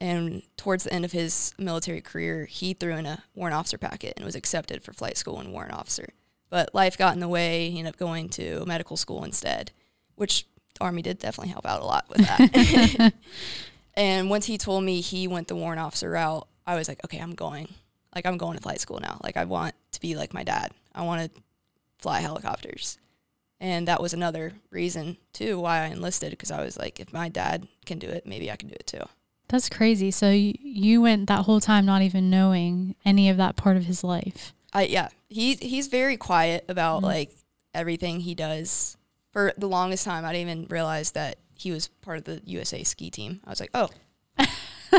and 0.00 0.42
towards 0.56 0.84
the 0.84 0.92
end 0.92 1.04
of 1.04 1.12
his 1.12 1.54
military 1.58 2.00
career, 2.00 2.46
he 2.46 2.72
threw 2.72 2.94
in 2.94 3.06
a 3.06 3.24
warrant 3.34 3.56
officer 3.56 3.78
packet 3.78 4.14
and 4.16 4.24
was 4.24 4.34
accepted 4.34 4.82
for 4.82 4.92
flight 4.92 5.16
school 5.16 5.38
and 5.38 5.52
warrant 5.52 5.74
officer 5.74 6.08
but 6.50 6.74
life 6.74 6.96
got 6.96 7.14
in 7.14 7.20
the 7.20 7.28
way. 7.28 7.70
He 7.70 7.78
ended 7.78 7.94
up 7.94 7.98
going 7.98 8.28
to 8.30 8.64
medical 8.66 8.96
school 8.96 9.24
instead, 9.24 9.70
which 10.14 10.46
the 10.74 10.84
Army 10.84 11.02
did 11.02 11.18
definitely 11.18 11.52
help 11.52 11.66
out 11.66 11.82
a 11.82 11.84
lot 11.84 12.06
with 12.08 12.18
that. 12.18 13.12
and 13.94 14.30
once 14.30 14.46
he 14.46 14.58
told 14.58 14.84
me 14.84 15.00
he 15.00 15.28
went 15.28 15.48
the 15.48 15.56
warrant 15.56 15.80
officer 15.80 16.10
route, 16.10 16.46
I 16.66 16.76
was 16.76 16.88
like, 16.88 17.04
okay, 17.04 17.18
I'm 17.18 17.34
going. 17.34 17.68
Like, 18.14 18.26
I'm 18.26 18.38
going 18.38 18.56
to 18.56 18.62
flight 18.62 18.80
school 18.80 19.00
now. 19.00 19.20
Like, 19.22 19.36
I 19.36 19.44
want 19.44 19.74
to 19.92 20.00
be 20.00 20.16
like 20.16 20.34
my 20.34 20.42
dad. 20.42 20.72
I 20.94 21.02
want 21.02 21.32
to 21.34 21.42
fly 21.98 22.20
helicopters. 22.20 22.98
And 23.60 23.88
that 23.88 24.00
was 24.00 24.14
another 24.14 24.52
reason, 24.70 25.18
too, 25.32 25.58
why 25.58 25.80
I 25.80 25.86
enlisted, 25.86 26.30
because 26.30 26.50
I 26.50 26.64
was 26.64 26.78
like, 26.78 27.00
if 27.00 27.12
my 27.12 27.28
dad 27.28 27.66
can 27.86 27.98
do 27.98 28.08
it, 28.08 28.26
maybe 28.26 28.50
I 28.50 28.56
can 28.56 28.68
do 28.68 28.76
it 28.78 28.86
too. 28.86 29.02
That's 29.48 29.68
crazy. 29.68 30.10
So 30.10 30.30
you, 30.30 30.54
you 30.60 31.00
went 31.00 31.26
that 31.28 31.44
whole 31.46 31.60
time 31.60 31.86
not 31.86 32.02
even 32.02 32.28
knowing 32.30 32.94
any 33.04 33.28
of 33.30 33.36
that 33.38 33.56
part 33.56 33.76
of 33.76 33.84
his 33.86 34.04
life. 34.04 34.52
I 34.72 34.82
yeah, 34.82 35.08
he 35.28 35.54
he's 35.54 35.86
very 35.88 36.16
quiet 36.16 36.64
about 36.68 37.00
Mhm. 37.00 37.04
like 37.06 37.30
everything 37.74 38.20
he 38.20 38.34
does. 38.34 38.96
For 39.32 39.52
the 39.56 39.68
longest 39.68 40.04
time, 40.04 40.24
I 40.24 40.32
didn't 40.32 40.48
even 40.50 40.66
realize 40.68 41.12
that 41.12 41.36
he 41.54 41.70
was 41.70 41.88
part 41.88 42.18
of 42.18 42.24
the 42.24 42.40
USA 42.44 42.82
ski 42.84 43.10
team. 43.10 43.40
I 43.46 43.50
was 43.50 43.60
like, 43.60 43.70
oh, 43.74 43.88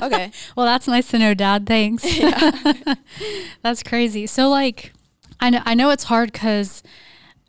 okay, 0.01 0.31
Well, 0.55 0.65
that's 0.65 0.87
nice 0.87 1.07
to 1.09 1.19
know, 1.19 1.33
Dad. 1.33 1.65
Thanks. 1.65 2.03
that's 3.61 3.83
crazy. 3.83 4.27
So, 4.27 4.49
like, 4.49 4.93
I 5.39 5.49
know, 5.49 5.61
I 5.65 5.73
know 5.73 5.89
it's 5.89 6.05
hard 6.05 6.31
because 6.31 6.83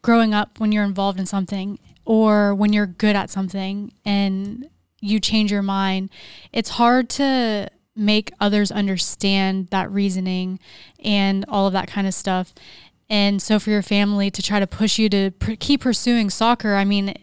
growing 0.02 0.32
up, 0.34 0.58
when 0.58 0.72
you're 0.72 0.84
involved 0.84 1.18
in 1.20 1.26
something 1.26 1.78
or 2.04 2.54
when 2.54 2.72
you're 2.72 2.86
good 2.86 3.16
at 3.16 3.30
something 3.30 3.92
and 4.04 4.68
you 5.00 5.20
change 5.20 5.50
your 5.50 5.62
mind, 5.62 6.10
it's 6.52 6.70
hard 6.70 7.08
to 7.10 7.68
make 7.96 8.32
others 8.40 8.70
understand 8.70 9.68
that 9.68 9.90
reasoning 9.90 10.58
and 11.02 11.44
all 11.48 11.66
of 11.66 11.72
that 11.72 11.88
kind 11.88 12.06
of 12.06 12.14
stuff. 12.14 12.54
And 13.08 13.42
so, 13.42 13.58
for 13.58 13.70
your 13.70 13.82
family 13.82 14.30
to 14.30 14.40
try 14.40 14.60
to 14.60 14.66
push 14.66 14.98
you 14.98 15.08
to 15.08 15.32
pr- 15.32 15.52
keep 15.58 15.80
pursuing 15.80 16.30
soccer, 16.30 16.74
I 16.74 16.84
mean, 16.84 17.14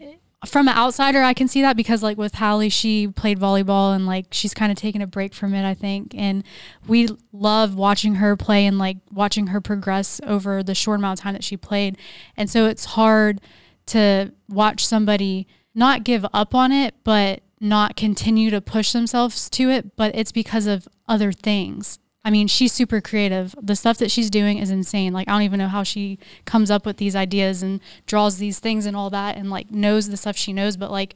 from 0.46 0.68
an 0.68 0.76
outsider, 0.76 1.22
I 1.22 1.34
can 1.34 1.48
see 1.48 1.62
that 1.62 1.76
because 1.76 2.02
like 2.02 2.16
with 2.16 2.34
Hallie, 2.34 2.68
she 2.68 3.08
played 3.08 3.40
volleyball 3.40 3.94
and 3.94 4.06
like 4.06 4.26
she's 4.30 4.54
kind 4.54 4.70
of 4.70 4.78
taken 4.78 5.02
a 5.02 5.06
break 5.06 5.34
from 5.34 5.52
it, 5.54 5.68
I 5.68 5.74
think. 5.74 6.14
And 6.14 6.44
we 6.86 7.08
love 7.32 7.74
watching 7.74 8.16
her 8.16 8.36
play 8.36 8.66
and 8.66 8.78
like 8.78 8.98
watching 9.10 9.48
her 9.48 9.60
progress 9.60 10.20
over 10.24 10.62
the 10.62 10.74
short 10.74 11.00
amount 11.00 11.18
of 11.18 11.22
time 11.22 11.32
that 11.32 11.42
she 11.42 11.56
played. 11.56 11.96
And 12.36 12.48
so 12.48 12.66
it's 12.66 12.84
hard 12.84 13.40
to 13.86 14.32
watch 14.48 14.86
somebody 14.86 15.48
not 15.74 16.04
give 16.04 16.24
up 16.32 16.54
on 16.54 16.70
it, 16.70 16.94
but 17.02 17.42
not 17.60 17.96
continue 17.96 18.50
to 18.50 18.60
push 18.60 18.92
themselves 18.92 19.48
to 19.50 19.70
it. 19.70 19.96
But 19.96 20.14
it's 20.14 20.32
because 20.32 20.66
of 20.66 20.88
other 21.06 21.32
things. 21.32 21.98
I 22.24 22.30
mean, 22.30 22.48
she's 22.48 22.72
super 22.72 23.00
creative. 23.00 23.54
The 23.60 23.76
stuff 23.76 23.98
that 23.98 24.10
she's 24.10 24.28
doing 24.28 24.58
is 24.58 24.70
insane. 24.70 25.12
Like, 25.12 25.28
I 25.28 25.32
don't 25.32 25.42
even 25.42 25.58
know 25.58 25.68
how 25.68 25.82
she 25.82 26.18
comes 26.44 26.70
up 26.70 26.84
with 26.84 26.98
these 26.98 27.16
ideas 27.16 27.62
and 27.62 27.80
draws 28.06 28.38
these 28.38 28.58
things 28.58 28.86
and 28.86 28.96
all 28.96 29.08
that 29.10 29.36
and 29.36 29.50
like 29.50 29.70
knows 29.70 30.08
the 30.08 30.16
stuff 30.16 30.36
she 30.36 30.52
knows. 30.52 30.76
But 30.76 30.90
like, 30.90 31.14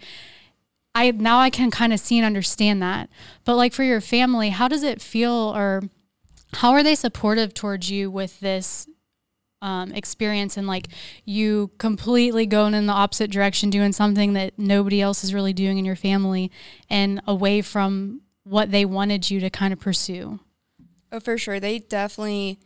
I 0.94 1.10
now 1.10 1.38
I 1.38 1.50
can 1.50 1.70
kind 1.70 1.92
of 1.92 2.00
see 2.00 2.18
and 2.18 2.26
understand 2.26 2.80
that. 2.82 3.10
But 3.44 3.56
like, 3.56 3.72
for 3.72 3.82
your 3.82 4.00
family, 4.00 4.50
how 4.50 4.68
does 4.68 4.82
it 4.82 5.02
feel 5.02 5.52
or 5.54 5.82
how 6.54 6.72
are 6.72 6.82
they 6.82 6.94
supportive 6.94 7.54
towards 7.54 7.90
you 7.90 8.10
with 8.10 8.40
this 8.40 8.86
um, 9.62 9.92
experience 9.92 10.56
and 10.58 10.66
like 10.66 10.88
you 11.24 11.70
completely 11.78 12.44
going 12.44 12.74
in 12.74 12.86
the 12.86 12.92
opposite 12.92 13.30
direction, 13.30 13.70
doing 13.70 13.92
something 13.92 14.34
that 14.34 14.58
nobody 14.58 15.00
else 15.00 15.24
is 15.24 15.32
really 15.32 15.54
doing 15.54 15.78
in 15.78 15.84
your 15.84 15.96
family 15.96 16.50
and 16.90 17.22
away 17.26 17.62
from 17.62 18.20
what 18.44 18.70
they 18.70 18.84
wanted 18.84 19.30
you 19.30 19.40
to 19.40 19.48
kind 19.48 19.72
of 19.72 19.80
pursue? 19.80 20.40
Oh, 21.10 21.20
for 21.20 21.38
sure. 21.38 21.60
They 21.60 21.78
definitely, 21.78 22.58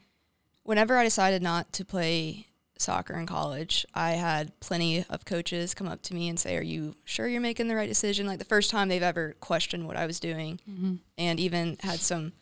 whenever 0.63 0.97
I 0.97 1.05
decided 1.05 1.43
not 1.43 1.73
to 1.75 1.85
play 1.85 2.47
soccer 2.79 3.15
in 3.15 3.27
college, 3.27 3.85
I 3.95 4.13
had 4.13 4.59
plenty 4.61 5.05
of 5.11 5.25
coaches 5.25 5.75
come 5.75 5.89
up 5.89 6.03
to 6.03 6.15
me 6.15 6.29
and 6.29 6.39
say, 6.39 6.57
Are 6.57 6.63
you 6.63 6.95
sure 7.05 7.29
you're 7.29 7.41
making 7.41 7.69
the 7.69 7.77
right 7.77 7.89
decision? 7.89 8.27
Like 8.27 8.39
the 8.39 8.45
first 8.45 8.71
time 8.71 8.89
they've 8.89 9.03
ever 9.03 9.35
questioned 9.41 9.87
what 9.87 9.97
I 9.97 10.07
was 10.07 10.21
doing, 10.21 10.61
mm-hmm. 10.69 10.95
and 11.19 11.41
even 11.41 11.77
had 11.81 12.01
some 12.01 12.33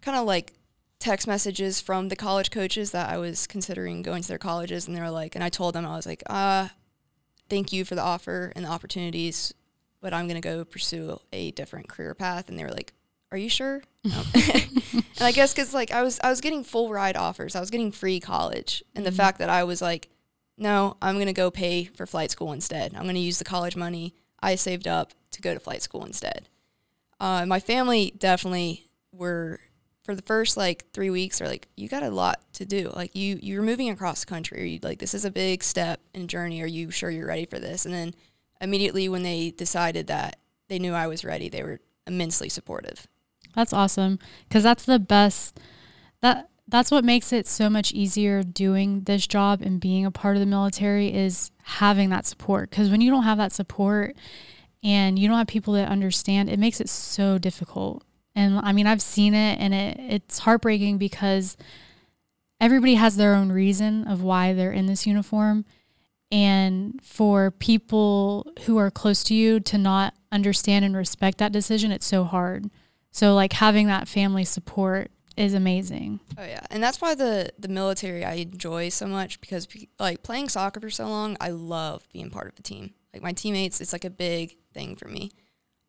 kind 0.00 0.18
of 0.18 0.26
like 0.26 0.52
text 1.02 1.26
messages 1.26 1.80
from 1.80 2.08
the 2.08 2.16
college 2.16 2.50
coaches 2.50 2.92
that 2.92 3.10
I 3.10 3.18
was 3.18 3.46
considering 3.48 4.02
going 4.02 4.22
to 4.22 4.28
their 4.28 4.38
colleges. 4.38 4.86
And 4.86 4.96
they 4.96 5.00
were 5.00 5.10
like, 5.10 5.34
and 5.34 5.42
I 5.42 5.48
told 5.48 5.74
them, 5.74 5.84
I 5.84 5.96
was 5.96 6.06
like, 6.06 6.22
uh, 6.26 6.68
thank 7.50 7.72
you 7.72 7.84
for 7.84 7.96
the 7.96 8.02
offer 8.02 8.52
and 8.54 8.64
the 8.64 8.68
opportunities, 8.68 9.52
but 10.00 10.14
I'm 10.14 10.28
going 10.28 10.40
to 10.40 10.48
go 10.48 10.64
pursue 10.64 11.20
a 11.32 11.50
different 11.50 11.88
career 11.88 12.14
path. 12.14 12.48
And 12.48 12.56
they 12.56 12.62
were 12.62 12.70
like, 12.70 12.92
are 13.32 13.36
you 13.36 13.48
sure? 13.48 13.82
and 14.04 14.14
I 15.20 15.32
guess 15.32 15.52
because 15.52 15.74
like 15.74 15.90
I 15.90 16.02
was 16.02 16.20
I 16.22 16.28
was 16.28 16.40
getting 16.40 16.62
full 16.62 16.90
ride 16.90 17.16
offers, 17.16 17.56
I 17.56 17.60
was 17.60 17.70
getting 17.70 17.90
free 17.90 18.20
college, 18.20 18.84
and 18.94 19.04
mm-hmm. 19.04 19.10
the 19.10 19.16
fact 19.16 19.38
that 19.38 19.48
I 19.48 19.64
was 19.64 19.80
like, 19.80 20.10
no, 20.58 20.98
I'm 21.00 21.18
gonna 21.18 21.32
go 21.32 21.50
pay 21.50 21.84
for 21.84 22.06
flight 22.06 22.30
school 22.30 22.52
instead. 22.52 22.94
I'm 22.94 23.06
gonna 23.06 23.18
use 23.18 23.38
the 23.38 23.44
college 23.44 23.74
money 23.74 24.14
I 24.42 24.54
saved 24.56 24.86
up 24.86 25.12
to 25.30 25.40
go 25.40 25.54
to 25.54 25.60
flight 25.60 25.80
school 25.80 26.04
instead. 26.04 26.48
Uh, 27.18 27.46
my 27.46 27.58
family 27.58 28.12
definitely 28.18 28.90
were 29.12 29.60
for 30.04 30.14
the 30.14 30.22
first 30.22 30.56
like 30.56 30.84
three 30.92 31.10
weeks 31.10 31.40
are 31.40 31.48
like 31.48 31.68
you 31.76 31.88
got 31.88 32.02
a 32.02 32.10
lot 32.10 32.40
to 32.52 32.64
do 32.64 32.90
like 32.94 33.14
you 33.14 33.38
you're 33.42 33.62
moving 33.62 33.88
across 33.90 34.20
the 34.20 34.26
country 34.26 34.70
you 34.70 34.78
like 34.82 34.98
this 34.98 35.14
is 35.14 35.24
a 35.24 35.30
big 35.30 35.62
step 35.62 36.00
and 36.14 36.28
journey 36.28 36.60
are 36.60 36.66
you 36.66 36.90
sure 36.90 37.10
you're 37.10 37.28
ready 37.28 37.46
for 37.46 37.58
this 37.58 37.84
and 37.84 37.94
then 37.94 38.14
immediately 38.60 39.08
when 39.08 39.22
they 39.22 39.50
decided 39.50 40.06
that 40.06 40.36
they 40.68 40.78
knew 40.78 40.92
i 40.92 41.06
was 41.06 41.24
ready 41.24 41.48
they 41.48 41.62
were 41.62 41.80
immensely 42.06 42.48
supportive 42.48 43.06
that's 43.54 43.72
awesome 43.72 44.18
because 44.48 44.62
that's 44.62 44.84
the 44.84 44.98
best. 44.98 45.60
That 46.20 46.48
that's 46.68 46.90
what 46.90 47.04
makes 47.04 47.32
it 47.32 47.46
so 47.46 47.68
much 47.68 47.92
easier 47.92 48.42
doing 48.42 49.02
this 49.02 49.26
job 49.26 49.60
and 49.60 49.80
being 49.80 50.06
a 50.06 50.10
part 50.10 50.36
of 50.36 50.40
the 50.40 50.46
military 50.46 51.12
is 51.12 51.50
having 51.64 52.10
that 52.10 52.24
support. 52.24 52.70
Because 52.70 52.88
when 52.88 53.00
you 53.00 53.10
don't 53.10 53.24
have 53.24 53.38
that 53.38 53.52
support 53.52 54.16
and 54.82 55.18
you 55.18 55.28
don't 55.28 55.36
have 55.36 55.48
people 55.48 55.74
that 55.74 55.88
understand, 55.88 56.48
it 56.48 56.58
makes 56.58 56.80
it 56.80 56.88
so 56.88 57.36
difficult. 57.38 58.04
And 58.34 58.58
I 58.58 58.72
mean, 58.72 58.86
I've 58.86 59.02
seen 59.02 59.34
it, 59.34 59.58
and 59.60 59.74
it 59.74 59.96
it's 59.98 60.40
heartbreaking 60.40 60.98
because 60.98 61.56
everybody 62.60 62.94
has 62.94 63.16
their 63.16 63.34
own 63.34 63.50
reason 63.50 64.06
of 64.06 64.22
why 64.22 64.52
they're 64.52 64.72
in 64.72 64.86
this 64.86 65.06
uniform. 65.06 65.64
And 66.30 66.98
for 67.02 67.50
people 67.50 68.50
who 68.64 68.78
are 68.78 68.90
close 68.90 69.22
to 69.24 69.34
you 69.34 69.60
to 69.60 69.76
not 69.76 70.14
understand 70.30 70.84
and 70.84 70.96
respect 70.96 71.38
that 71.38 71.52
decision, 71.52 71.92
it's 71.92 72.06
so 72.06 72.24
hard. 72.24 72.70
So 73.10 73.34
like 73.34 73.52
having 73.52 73.86
that 73.88 74.08
family 74.08 74.44
support 74.44 75.10
is 75.36 75.52
amazing. 75.52 76.20
Oh 76.38 76.44
yeah, 76.44 76.64
and 76.70 76.82
that's 76.82 77.00
why 77.00 77.14
the 77.14 77.50
the 77.58 77.68
military 77.68 78.24
I 78.24 78.34
enjoy 78.34 78.88
so 78.88 79.06
much 79.06 79.40
because 79.40 79.68
like 79.98 80.22
playing 80.22 80.48
soccer 80.48 80.80
for 80.80 80.90
so 80.90 81.06
long, 81.06 81.36
I 81.40 81.50
love 81.50 82.08
being 82.12 82.30
part 82.30 82.48
of 82.48 82.54
the 82.54 82.62
team. 82.62 82.94
Like 83.12 83.22
my 83.22 83.32
teammates, 83.32 83.80
it's 83.80 83.92
like 83.92 84.04
a 84.06 84.10
big 84.10 84.56
thing 84.72 84.96
for 84.96 85.08
me. 85.08 85.32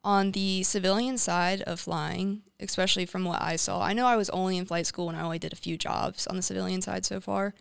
On 0.04 0.32
the 0.32 0.64
civilian 0.64 1.18
side 1.18 1.62
of 1.62 1.80
flying, 1.80 2.42
especially 2.60 3.06
from 3.06 3.24
what 3.24 3.42
I 3.42 3.56
saw, 3.56 3.82
I 3.82 3.94
know 3.94 4.06
I 4.06 4.18
was 4.18 4.30
only 4.32 4.58
in 4.58 4.66
flight 4.66 4.86
school 4.86 5.08
and 5.10 5.18
I 5.18 5.22
only 5.22 5.40
did 5.40 5.54
a 5.54 5.58
few 5.58 5.78
jobs 5.78 6.28
on 6.28 6.36
the 6.36 6.42
civilian 6.42 6.82
side 6.82 7.06
so 7.06 7.22
far. 7.22 7.54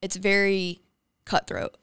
It's 0.00 0.16
very 0.16 0.80
cutthroat. 1.24 1.76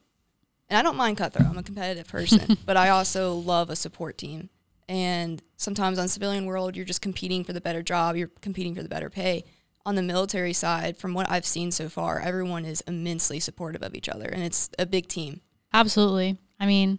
And 0.68 0.78
I 0.78 0.82
don't 0.82 0.96
mind 0.96 1.18
cutthroat. 1.18 1.48
I'm 1.48 1.58
a 1.58 1.62
competitive 1.62 2.08
person, 2.08 2.56
but 2.66 2.76
I 2.76 2.88
also 2.88 3.34
love 3.34 3.68
a 3.68 3.76
support 3.76 4.16
team. 4.16 4.48
And 4.88 5.42
sometimes 5.56 5.98
on 5.98 6.08
civilian 6.08 6.46
world, 6.46 6.76
you're 6.76 6.84
just 6.84 7.02
competing 7.02 7.44
for 7.44 7.52
the 7.52 7.60
better 7.60 7.82
job, 7.82 8.16
you're 8.16 8.30
competing 8.40 8.74
for 8.74 8.82
the 8.82 8.88
better 8.88 9.10
pay. 9.10 9.44
On 9.86 9.94
the 9.94 10.02
military 10.02 10.52
side, 10.52 10.96
from 10.96 11.14
what 11.14 11.30
I've 11.30 11.46
seen 11.46 11.70
so 11.70 11.88
far, 11.88 12.20
everyone 12.20 12.64
is 12.64 12.82
immensely 12.82 13.40
supportive 13.40 13.82
of 13.82 13.94
each 13.94 14.08
other, 14.08 14.26
and 14.26 14.42
it's 14.42 14.68
a 14.78 14.86
big 14.86 15.08
team. 15.08 15.40
Absolutely. 15.72 16.38
I 16.58 16.66
mean, 16.66 16.98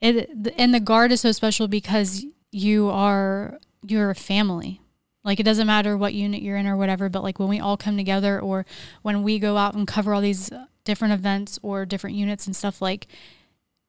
it 0.00 0.30
and 0.56 0.74
the 0.74 0.80
guard 0.80 1.12
is 1.12 1.20
so 1.20 1.32
special 1.32 1.68
because 1.68 2.24
you 2.50 2.88
are 2.90 3.58
you're 3.86 4.10
a 4.10 4.14
family. 4.14 4.80
Like 5.24 5.40
it 5.40 5.44
doesn't 5.44 5.66
matter 5.66 5.96
what 5.96 6.14
unit 6.14 6.42
you're 6.42 6.56
in 6.56 6.66
or 6.66 6.76
whatever, 6.76 7.08
but 7.08 7.22
like 7.22 7.38
when 7.38 7.48
we 7.48 7.60
all 7.60 7.76
come 7.76 7.96
together 7.96 8.40
or 8.40 8.64
when 9.02 9.22
we 9.22 9.38
go 9.38 9.56
out 9.56 9.74
and 9.74 9.86
cover 9.86 10.14
all 10.14 10.20
these 10.20 10.50
different 10.84 11.12
events 11.12 11.58
or 11.62 11.84
different 11.84 12.16
units 12.16 12.46
and 12.46 12.56
stuff 12.56 12.80
like 12.80 13.08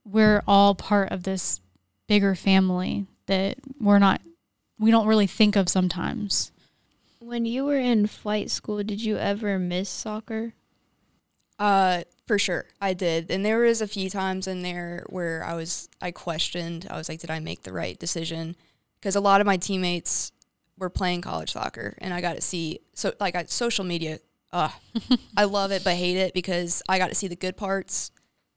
we're 0.03 0.43
all 0.47 0.75
part 0.75 1.11
of 1.11 1.23
this 1.23 1.61
bigger 2.07 2.35
family 2.35 3.05
that 3.27 3.57
we're 3.79 3.99
not 3.99 4.21
we 4.79 4.91
don't 4.91 5.07
really 5.07 5.27
think 5.27 5.55
of 5.55 5.69
sometimes. 5.69 6.51
When 7.19 7.45
you 7.45 7.65
were 7.65 7.77
in 7.77 8.07
flight 8.07 8.49
school, 8.49 8.81
did 8.83 9.03
you 9.03 9.17
ever 9.17 9.59
miss 9.59 9.89
soccer? 9.89 10.53
Uh, 11.59 12.03
for 12.29 12.38
sure, 12.38 12.65
I 12.79 12.93
did. 12.93 13.31
And 13.31 13.43
there 13.43 13.57
was 13.57 13.81
a 13.81 13.88
few 13.88 14.07
times 14.07 14.45
in 14.45 14.62
there 14.62 15.03
where 15.09 15.43
I 15.43 15.55
was 15.55 15.89
I 16.00 16.12
questioned. 16.12 16.86
I 16.88 16.95
was 16.95 17.09
like, 17.09 17.21
did 17.21 17.31
I 17.31 17.39
make 17.39 17.63
the 17.63 17.74
right 17.74 17.98
decision? 17.98 18.55
Because 19.00 19.15
a 19.15 19.19
lot 19.19 19.41
of 19.41 19.48
my 19.48 19.57
teammates 19.57 20.31
were 20.77 20.91
playing 20.91 21.21
college 21.21 21.53
soccer, 21.53 21.95
and 21.98 22.13
I 22.13 22.21
got 22.21 22.36
to 22.36 22.41
see 22.41 22.81
so 22.93 23.13
like 23.19 23.33
I, 23.33 23.45
social 23.45 23.83
media. 23.83 24.19
Uh, 24.53 24.69
I 25.36 25.43
love 25.45 25.71
it 25.71 25.83
but 25.83 25.95
hate 25.95 26.17
it 26.17 26.36
because 26.36 26.83
I 26.88 27.00
got 27.00 27.07
to 27.09 27.15
see 27.15 27.27
the 27.27 27.36
good 27.36 27.57
parts, 27.57 28.12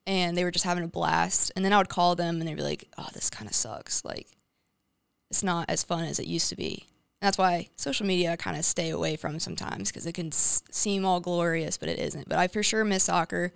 and 0.06 0.36
they 0.36 0.44
were 0.44 0.50
just 0.50 0.66
having 0.66 0.84
a 0.84 0.88
blast. 0.88 1.50
And 1.56 1.64
then 1.64 1.72
I 1.72 1.78
would 1.78 1.88
call 1.88 2.14
them, 2.14 2.40
and 2.40 2.46
they'd 2.46 2.54
be 2.54 2.62
like, 2.62 2.88
"Oh, 2.98 3.08
this 3.14 3.30
kind 3.30 3.48
of 3.48 3.56
sucks." 3.56 4.04
Like 4.04 4.26
it's 5.30 5.42
not 5.42 5.70
as 5.70 5.82
fun 5.82 6.04
as 6.04 6.18
it 6.18 6.26
used 6.26 6.50
to 6.50 6.56
be. 6.56 6.88
That's 7.22 7.38
why 7.38 7.68
social 7.76 8.04
media 8.04 8.32
I 8.32 8.36
kind 8.36 8.56
of 8.56 8.64
stay 8.64 8.90
away 8.90 9.14
from 9.14 9.38
sometimes 9.38 9.90
because 9.90 10.06
it 10.06 10.12
can 10.12 10.26
s- 10.26 10.60
seem 10.72 11.04
all 11.04 11.20
glorious, 11.20 11.78
but 11.78 11.88
it 11.88 12.00
isn't. 12.00 12.28
But 12.28 12.36
I 12.38 12.48
for 12.48 12.64
sure 12.64 12.84
miss 12.84 13.04
soccer, 13.04 13.52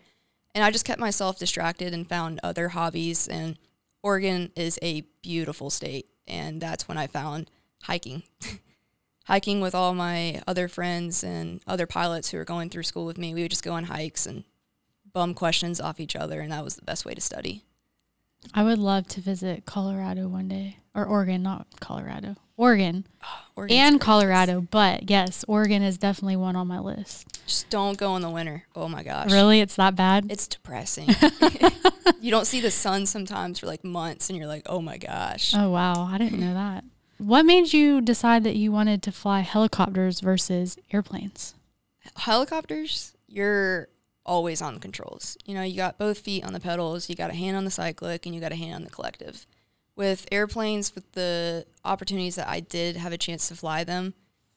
and 0.55 0.63
I 0.63 0.71
just 0.71 0.85
kept 0.85 1.01
myself 1.01 1.37
distracted 1.37 1.93
and 1.93 2.09
found 2.09 2.39
other 2.45 2.69
hobbies. 2.69 3.27
And 3.27 3.59
Oregon 4.05 4.53
is 4.55 4.79
a 4.83 5.03
beautiful 5.21 5.71
state, 5.71 6.07
and 6.29 6.61
that's 6.61 6.87
when 6.87 6.97
I 6.97 7.09
found 7.09 7.51
hiking. 7.83 8.23
hiking 9.27 9.61
with 9.61 9.75
all 9.75 9.95
my 9.95 10.41
other 10.47 10.69
friends 10.69 11.25
and 11.25 11.61
other 11.67 11.89
pilots 11.89 12.31
who 12.31 12.39
were 12.39 12.45
going 12.45 12.71
through 12.71 12.85
school 12.85 13.05
with 13.05 13.19
me. 13.19 13.35
We 13.35 13.43
would 13.43 13.51
just 13.51 13.65
go 13.65 13.73
on 13.73 13.85
hikes 13.85 14.27
and 14.27 14.45
bum 15.13 15.35
questions 15.35 15.81
off 15.81 15.99
each 15.99 16.15
other, 16.15 16.41
and 16.41 16.53
that 16.53 16.63
was 16.63 16.77
the 16.77 16.85
best 16.85 17.05
way 17.05 17.15
to 17.15 17.21
study. 17.21 17.65
I 18.55 18.63
would 18.63 18.79
love 18.79 19.07
to 19.09 19.21
visit 19.21 19.67
Colorado 19.67 20.29
one 20.29 20.49
day 20.49 20.79
or 20.95 21.05
Oregon, 21.05 21.43
not 21.43 21.67
Colorado. 21.81 22.37
Oregon. 22.57 23.07
Oh, 23.59 23.65
and 23.71 23.99
Colorado, 23.99 24.61
but 24.71 25.09
yes, 25.09 25.43
Oregon 25.49 25.83
is 25.83 25.97
definitely 25.97 26.37
one 26.37 26.57
on 26.57 26.67
my 26.67 26.79
list. 26.79 27.41
Just 27.47 27.71
don't 27.71 27.97
go 27.97 28.15
in 28.17 28.21
the 28.21 28.29
winter. 28.29 28.65
Oh 28.77 28.87
my 28.87 29.03
gosh. 29.03 29.33
Really? 29.33 29.61
It's 29.61 29.77
that 29.77 29.97
bad? 29.97 30.27
It's 30.29 30.47
depressing. 30.47 31.09
you 32.21 32.31
don't 32.31 32.47
see 32.47 32.61
the 32.61 32.71
sun 32.71 33.07
sometimes 33.07 33.59
for 33.59 33.67
like 33.67 33.83
months 33.83 34.29
and 34.29 34.39
you're 34.39 34.47
like, 34.47 34.65
"Oh 34.67 34.83
my 34.83 34.99
gosh." 34.99 35.55
Oh 35.55 35.71
wow, 35.71 36.05
I 36.05 36.19
didn't 36.19 36.39
know 36.39 36.53
that. 36.53 36.85
What 37.17 37.47
made 37.47 37.73
you 37.73 38.03
decide 38.03 38.45
that 38.45 38.57
you 38.57 38.71
wanted 38.71 39.03
to 39.05 39.13
fly 39.13 39.41
helicopters 39.41 40.21
versus 40.21 40.77
airplanes? 40.93 41.55
Helicopters, 42.17 43.15
you're 43.27 43.89
always 44.27 44.61
on 44.61 44.75
the 44.75 44.81
controls. 44.81 45.39
You 45.47 45.55
know, 45.55 45.63
you 45.63 45.77
got 45.77 45.99
both 45.99 46.19
feet 46.19 46.45
on 46.45 46.53
the 46.53 46.61
pedals, 46.61 47.09
you 47.09 47.17
got 47.17 47.31
a 47.31 47.35
hand 47.35 47.57
on 47.57 47.65
the 47.65 47.71
cyclic, 47.71 48.27
and 48.27 48.35
you 48.35 48.41
got 48.41 48.53
a 48.53 48.57
hand 48.57 48.75
on 48.75 48.85
the 48.85 48.91
collective. 48.91 49.47
With 49.95 50.29
airplanes, 50.31 50.95
with 50.95 51.11
the 51.13 51.65
opportunities 51.85 52.35
that 52.35 52.49
I 52.49 52.61
did 52.61 52.97
have 52.97 53.13
a 53.13 53.19
chance 53.19 53.49
to 53.49 53.55
fly 53.55 53.85
them, 53.85 54.13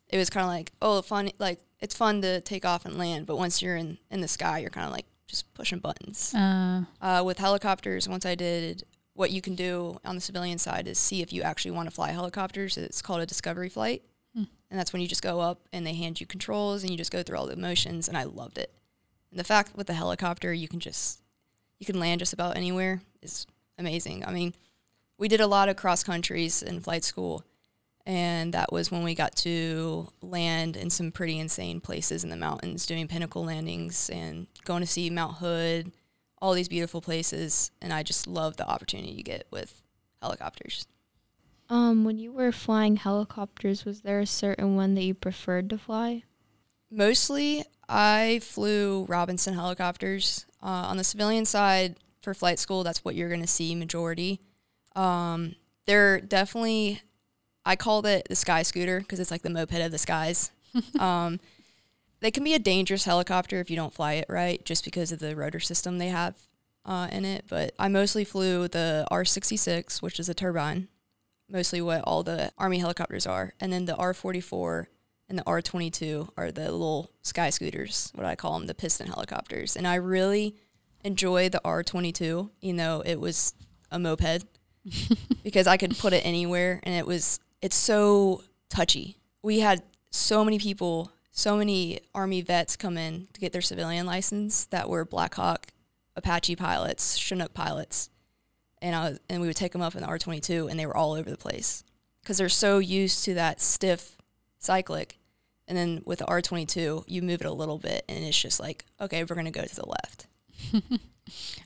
it 0.09 0.17
was 0.17 0.29
kind 0.29 0.43
of 0.43 0.49
like, 0.49 0.73
oh, 0.81 1.01
fun, 1.01 1.31
like 1.39 1.59
it's 1.79 1.95
fun 1.95 2.21
to 2.23 2.41
take 2.41 2.65
off 2.65 2.85
and 2.85 2.97
land, 2.97 3.25
but 3.25 3.37
once 3.37 3.61
you're 3.61 3.77
in 3.77 3.99
in 4.11 4.19
the 4.19 4.27
sky, 4.27 4.59
you're 4.59 4.69
kind 4.69 4.87
of 4.87 4.91
like 4.91 5.05
just 5.27 5.53
pushing 5.53 5.79
buttons. 5.79 6.33
Uh. 6.35 6.83
Uh, 6.99 7.23
with 7.25 7.37
helicopters, 7.37 8.09
once 8.09 8.25
I 8.25 8.35
did 8.35 8.83
what 9.19 9.31
you 9.31 9.41
can 9.41 9.53
do 9.53 9.99
on 10.05 10.15
the 10.15 10.21
civilian 10.21 10.57
side 10.57 10.87
is 10.87 10.97
see 10.97 11.21
if 11.21 11.33
you 11.33 11.41
actually 11.41 11.71
want 11.71 11.89
to 11.89 11.93
fly 11.93 12.11
helicopters. 12.11 12.77
It's 12.77 13.01
called 13.01 13.21
a 13.21 13.25
discovery 13.25 13.67
flight. 13.67 14.01
Hmm. 14.33 14.45
And 14.71 14.79
that's 14.79 14.93
when 14.93 15.01
you 15.01 15.09
just 15.09 15.21
go 15.21 15.41
up 15.41 15.67
and 15.73 15.85
they 15.85 15.93
hand 15.93 16.21
you 16.21 16.25
controls 16.25 16.83
and 16.83 16.91
you 16.91 16.97
just 16.97 17.11
go 17.11 17.21
through 17.21 17.37
all 17.37 17.45
the 17.45 17.57
motions. 17.57 18.07
And 18.07 18.17
I 18.17 18.23
loved 18.23 18.57
it. 18.57 18.73
And 19.31 19.39
the 19.39 19.43
fact 19.43 19.75
with 19.75 19.87
the 19.87 19.93
helicopter, 19.93 20.53
you 20.53 20.67
can 20.67 20.79
just, 20.79 21.21
you 21.79 21.85
can 21.85 21.99
land 21.99 22.19
just 22.19 22.33
about 22.33 22.57
anywhere 22.57 23.01
is 23.21 23.45
amazing. 23.77 24.25
I 24.25 24.31
mean, 24.31 24.53
we 25.17 25.27
did 25.27 25.41
a 25.41 25.47
lot 25.47 25.69
of 25.69 25.75
cross 25.75 26.03
countries 26.03 26.63
in 26.63 26.79
flight 26.81 27.03
school. 27.03 27.43
And 28.05 28.53
that 28.53 28.71
was 28.71 28.89
when 28.89 29.03
we 29.03 29.13
got 29.13 29.35
to 29.37 30.07
land 30.21 30.75
in 30.75 30.89
some 30.89 31.11
pretty 31.11 31.37
insane 31.37 31.79
places 31.79 32.23
in 32.23 32.31
the 32.31 32.35
mountains, 32.35 32.87
doing 32.87 33.07
pinnacle 33.07 33.43
landings 33.43 34.09
and 34.09 34.47
going 34.63 34.81
to 34.81 34.87
see 34.87 35.09
Mount 35.11 35.37
Hood, 35.37 35.91
all 36.41 36.53
these 36.53 36.69
beautiful 36.69 37.01
places. 37.01 37.69
And 37.81 37.93
I 37.93 38.01
just 38.01 38.25
love 38.25 38.57
the 38.57 38.67
opportunity 38.67 39.11
you 39.11 39.23
get 39.23 39.45
with 39.51 39.83
helicopters. 40.21 40.87
Um, 41.69 42.03
when 42.03 42.17
you 42.17 42.31
were 42.31 42.51
flying 42.51 42.95
helicopters, 42.95 43.85
was 43.85 44.01
there 44.01 44.21
a 44.21 44.25
certain 44.25 44.75
one 44.75 44.95
that 44.95 45.03
you 45.03 45.13
preferred 45.13 45.69
to 45.69 45.77
fly? 45.77 46.23
Mostly, 46.91 47.63
I 47.87 48.39
flew 48.43 49.05
Robinson 49.05 49.53
helicopters. 49.53 50.45
Uh, 50.61 50.89
on 50.89 50.97
the 50.97 51.03
civilian 51.03 51.45
side, 51.45 51.95
for 52.21 52.33
flight 52.33 52.59
school, 52.59 52.83
that's 52.83 53.05
what 53.05 53.15
you're 53.15 53.29
going 53.29 53.41
to 53.41 53.47
see 53.47 53.75
majority. 53.75 54.39
Um, 54.95 55.55
they're 55.85 56.19
definitely, 56.19 57.01
I 57.65 57.75
called 57.75 58.05
it 58.05 58.27
the 58.29 58.35
sky 58.35 58.63
scooter 58.63 58.99
because 58.99 59.19
it's 59.19 59.31
like 59.31 59.41
the 59.41 59.49
moped 59.49 59.73
of 59.73 59.91
the 59.91 59.97
skies. 59.97 60.51
um, 60.99 61.39
they 62.19 62.31
can 62.31 62.43
be 62.43 62.53
a 62.53 62.59
dangerous 62.59 63.05
helicopter 63.05 63.59
if 63.59 63.69
you 63.69 63.75
don't 63.75 63.93
fly 63.93 64.13
it 64.13 64.25
right, 64.27 64.63
just 64.65 64.83
because 64.83 65.11
of 65.11 65.19
the 65.19 65.35
rotor 65.35 65.59
system 65.59 65.97
they 65.97 66.09
have 66.09 66.35
uh, 66.85 67.07
in 67.11 67.23
it. 67.23 67.45
But 67.47 67.73
I 67.79 67.87
mostly 67.87 68.25
flew 68.25 68.67
the 68.67 69.07
R66, 69.11 70.01
which 70.01 70.19
is 70.19 70.27
a 70.27 70.33
turbine, 70.33 70.89
mostly 71.49 71.81
what 71.81 72.01
all 72.01 72.23
the 72.23 72.51
Army 72.57 72.79
helicopters 72.79 73.25
are, 73.25 73.53
and 73.59 73.71
then 73.71 73.85
the 73.85 73.95
R44 73.95 74.87
and 75.29 75.37
the 75.37 75.43
R22 75.43 76.29
are 76.35 76.51
the 76.51 76.71
little 76.71 77.11
sky 77.21 77.51
scooters, 77.51 78.11
what 78.15 78.25
I 78.25 78.35
call 78.35 78.57
them, 78.57 78.67
the 78.67 78.73
piston 78.73 79.07
helicopters. 79.07 79.75
And 79.75 79.87
I 79.87 79.95
really 79.95 80.55
enjoy 81.03 81.49
the 81.49 81.61
R22, 81.63 82.49
even 82.61 82.77
though 82.77 83.03
it 83.05 83.19
was 83.19 83.53
a 83.91 83.99
moped, 83.99 84.45
because 85.43 85.67
I 85.67 85.77
could 85.77 85.97
put 85.97 86.13
it 86.13 86.25
anywhere 86.25 86.79
and 86.83 86.95
it 86.95 87.05
was, 87.05 87.39
it's 87.61 87.75
so 87.75 88.43
touchy. 88.69 89.17
We 89.43 89.59
had 89.59 89.83
so 90.09 90.43
many 90.43 90.57
people, 90.57 91.11
so 91.31 91.55
many 91.55 91.99
Army 92.15 92.41
vets 92.41 92.75
come 92.75 92.97
in 92.97 93.27
to 93.33 93.39
get 93.39 93.53
their 93.53 93.61
civilian 93.61 94.07
license 94.07 94.65
that 94.65 94.89
were 94.89 95.05
Black 95.05 95.35
Hawk, 95.35 95.67
Apache 96.15 96.55
pilots, 96.55 97.17
Chinook 97.17 97.53
pilots. 97.53 98.09
And, 98.81 98.95
I 98.95 99.09
was, 99.09 99.19
and 99.29 99.41
we 99.41 99.47
would 99.47 99.55
take 99.55 99.73
them 99.73 99.81
up 99.81 99.93
in 99.93 100.01
the 100.01 100.07
R22 100.07 100.71
and 100.71 100.79
they 100.79 100.87
were 100.87 100.97
all 100.97 101.13
over 101.13 101.29
the 101.29 101.37
place 101.37 101.83
because 102.21 102.39
they're 102.39 102.49
so 102.49 102.79
used 102.79 103.25
to 103.25 103.35
that 103.35 103.61
stiff 103.61 104.17
cyclic. 104.57 105.18
And 105.69 105.77
then 105.77 106.01
with 106.03 106.19
the 106.19 106.25
R22, 106.25 107.05
you 107.07 107.21
move 107.21 107.41
it 107.41 107.47
a 107.47 107.53
little 107.53 107.77
bit 107.77 108.03
and 108.09 108.25
it's 108.25 108.41
just 108.41 108.59
like, 108.59 108.85
okay, 108.99 109.23
we're 109.23 109.35
going 109.35 109.45
to 109.45 109.51
go 109.51 109.63
to 109.63 109.75
the 109.75 109.85
left. 109.87 110.27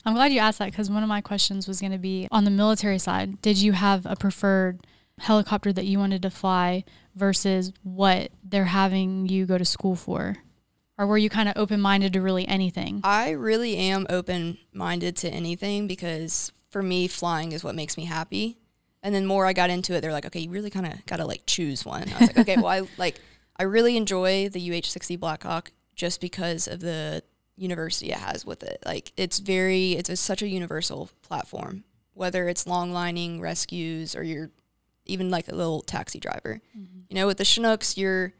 I'm 0.04 0.14
glad 0.14 0.30
you 0.30 0.40
asked 0.40 0.58
that 0.58 0.70
because 0.70 0.90
one 0.90 1.02
of 1.02 1.08
my 1.08 1.22
questions 1.22 1.66
was 1.66 1.80
going 1.80 1.92
to 1.92 1.98
be 1.98 2.28
on 2.30 2.44
the 2.44 2.50
military 2.50 2.98
side. 2.98 3.40
Did 3.40 3.60
you 3.60 3.72
have 3.72 4.04
a 4.04 4.14
preferred 4.14 4.86
helicopter 5.18 5.72
that 5.72 5.86
you 5.86 5.98
wanted 5.98 6.20
to 6.22 6.30
fly 6.30 6.84
versus 7.14 7.72
what 7.82 8.30
they're 8.42 8.66
having 8.66 9.26
you 9.26 9.46
go 9.46 9.56
to 9.56 9.64
school 9.64 9.96
for? 9.96 10.36
Or 10.98 11.06
were 11.06 11.18
you 11.18 11.30
kind 11.30 11.48
of 11.48 11.56
open 11.56 11.80
minded 11.80 12.12
to 12.12 12.20
really 12.20 12.46
anything? 12.46 13.00
I 13.02 13.30
really 13.30 13.76
am 13.76 14.06
open 14.10 14.58
minded 14.72 15.16
to 15.18 15.30
anything 15.30 15.86
because 15.86 16.52
for 16.70 16.82
me, 16.82 17.08
flying 17.08 17.52
is 17.52 17.64
what 17.64 17.74
makes 17.74 17.96
me 17.96 18.04
happy. 18.04 18.58
And 19.02 19.14
then 19.14 19.26
more 19.26 19.46
I 19.46 19.52
got 19.52 19.70
into 19.70 19.94
it, 19.94 20.00
they're 20.00 20.12
like, 20.12 20.26
okay, 20.26 20.40
you 20.40 20.50
really 20.50 20.70
kind 20.70 20.86
of 20.86 21.04
got 21.06 21.16
to 21.16 21.26
like 21.26 21.42
choose 21.46 21.84
one. 21.84 22.08
I 22.12 22.20
was 22.20 22.28
like, 22.28 22.38
okay, 22.38 22.56
well, 22.60 22.68
I 22.68 22.82
like, 22.96 23.20
I 23.56 23.62
really 23.64 23.96
enjoy 23.96 24.48
the 24.48 24.78
UH 24.78 24.86
60 24.86 25.16
Blackhawk 25.16 25.72
just 25.94 26.20
because 26.20 26.66
of 26.66 26.80
the 26.80 27.22
university 27.56 28.10
it 28.10 28.18
has 28.18 28.44
with 28.44 28.62
it. 28.62 28.82
Like, 28.84 29.12
it's 29.16 29.38
very, 29.38 29.92
it's 29.92 30.08
a, 30.08 30.16
such 30.16 30.42
a 30.42 30.48
universal 30.48 31.10
platform, 31.22 31.84
whether 32.14 32.48
it's 32.48 32.66
long 32.66 32.92
lining, 32.92 33.40
rescues, 33.40 34.16
or 34.16 34.22
you're 34.22 34.50
even 35.06 35.30
like 35.30 35.48
a 35.48 35.54
little 35.54 35.82
taxi 35.82 36.18
driver. 36.18 36.60
You 37.08 37.14
know, 37.14 37.26
with 37.26 37.38
the 37.38 37.44
Chinooks, 37.44 37.96
you're, 37.96 38.32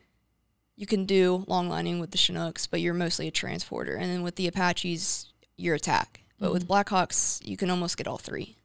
you 0.76 0.86
can 0.86 1.04
do 1.06 1.44
long 1.46 1.68
lining 1.68 2.00
with 2.00 2.10
the 2.10 2.18
Chinooks, 2.18 2.66
but 2.66 2.80
you're 2.80 2.94
mostly 2.94 3.28
a 3.28 3.30
transporter. 3.30 3.94
And 3.94 4.10
then 4.10 4.22
with 4.22 4.36
the 4.36 4.48
Apaches, 4.48 5.32
you're 5.56 5.76
attack. 5.76 6.22
But 6.40 6.52
with 6.52 6.66
Blackhawks, 6.66 7.46
you 7.46 7.56
can 7.56 7.70
almost 7.70 7.96
get 7.96 8.08
all 8.08 8.18
three. 8.18 8.56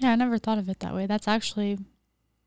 Yeah, 0.00 0.12
I 0.12 0.14
never 0.14 0.38
thought 0.38 0.58
of 0.58 0.68
it 0.68 0.80
that 0.80 0.94
way. 0.94 1.06
That's 1.06 1.28
actually, 1.28 1.78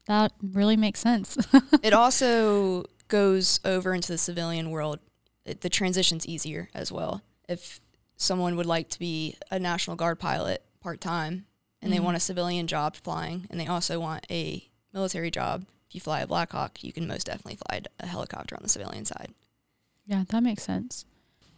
that 0.07 0.31
really 0.41 0.77
makes 0.77 0.99
sense. 0.99 1.37
it 1.83 1.93
also 1.93 2.85
goes 3.11 3.59
over 3.63 3.93
into 3.93 4.07
the 4.11 4.17
civilian 4.17 4.71
world. 4.71 4.99
It, 5.45 5.61
the 5.61 5.69
transition's 5.69 6.25
easier 6.25 6.69
as 6.73 6.91
well. 6.91 7.21
If 7.47 7.79
someone 8.15 8.55
would 8.55 8.65
like 8.65 8.89
to 8.89 8.99
be 8.99 9.35
a 9.51 9.59
National 9.59 9.95
Guard 9.95 10.17
pilot 10.19 10.63
part 10.79 11.01
time 11.01 11.45
and 11.81 11.91
they 11.91 11.97
Mhm. 11.97 12.03
want 12.03 12.17
a 12.17 12.21
civilian 12.21 12.67
job 12.67 12.95
flying 12.95 13.47
and 13.49 13.59
they 13.59 13.67
also 13.67 13.99
want 13.99 14.25
a 14.31 14.67
military 14.93 15.29
job, 15.29 15.65
if 15.89 15.95
you 15.95 16.01
fly 16.01 16.21
a 16.21 16.27
Blackhawk, 16.27 16.83
you 16.83 16.93
can 16.93 17.05
most 17.07 17.25
definitely 17.25 17.57
fly 17.57 17.81
a 17.99 18.07
helicopter 18.07 18.55
on 18.55 18.63
the 18.63 18.69
civilian 18.69 19.05
side. 19.05 19.33
yeah, 20.05 20.23
that 20.29 20.41
makes 20.41 20.63
sense. 20.63 21.05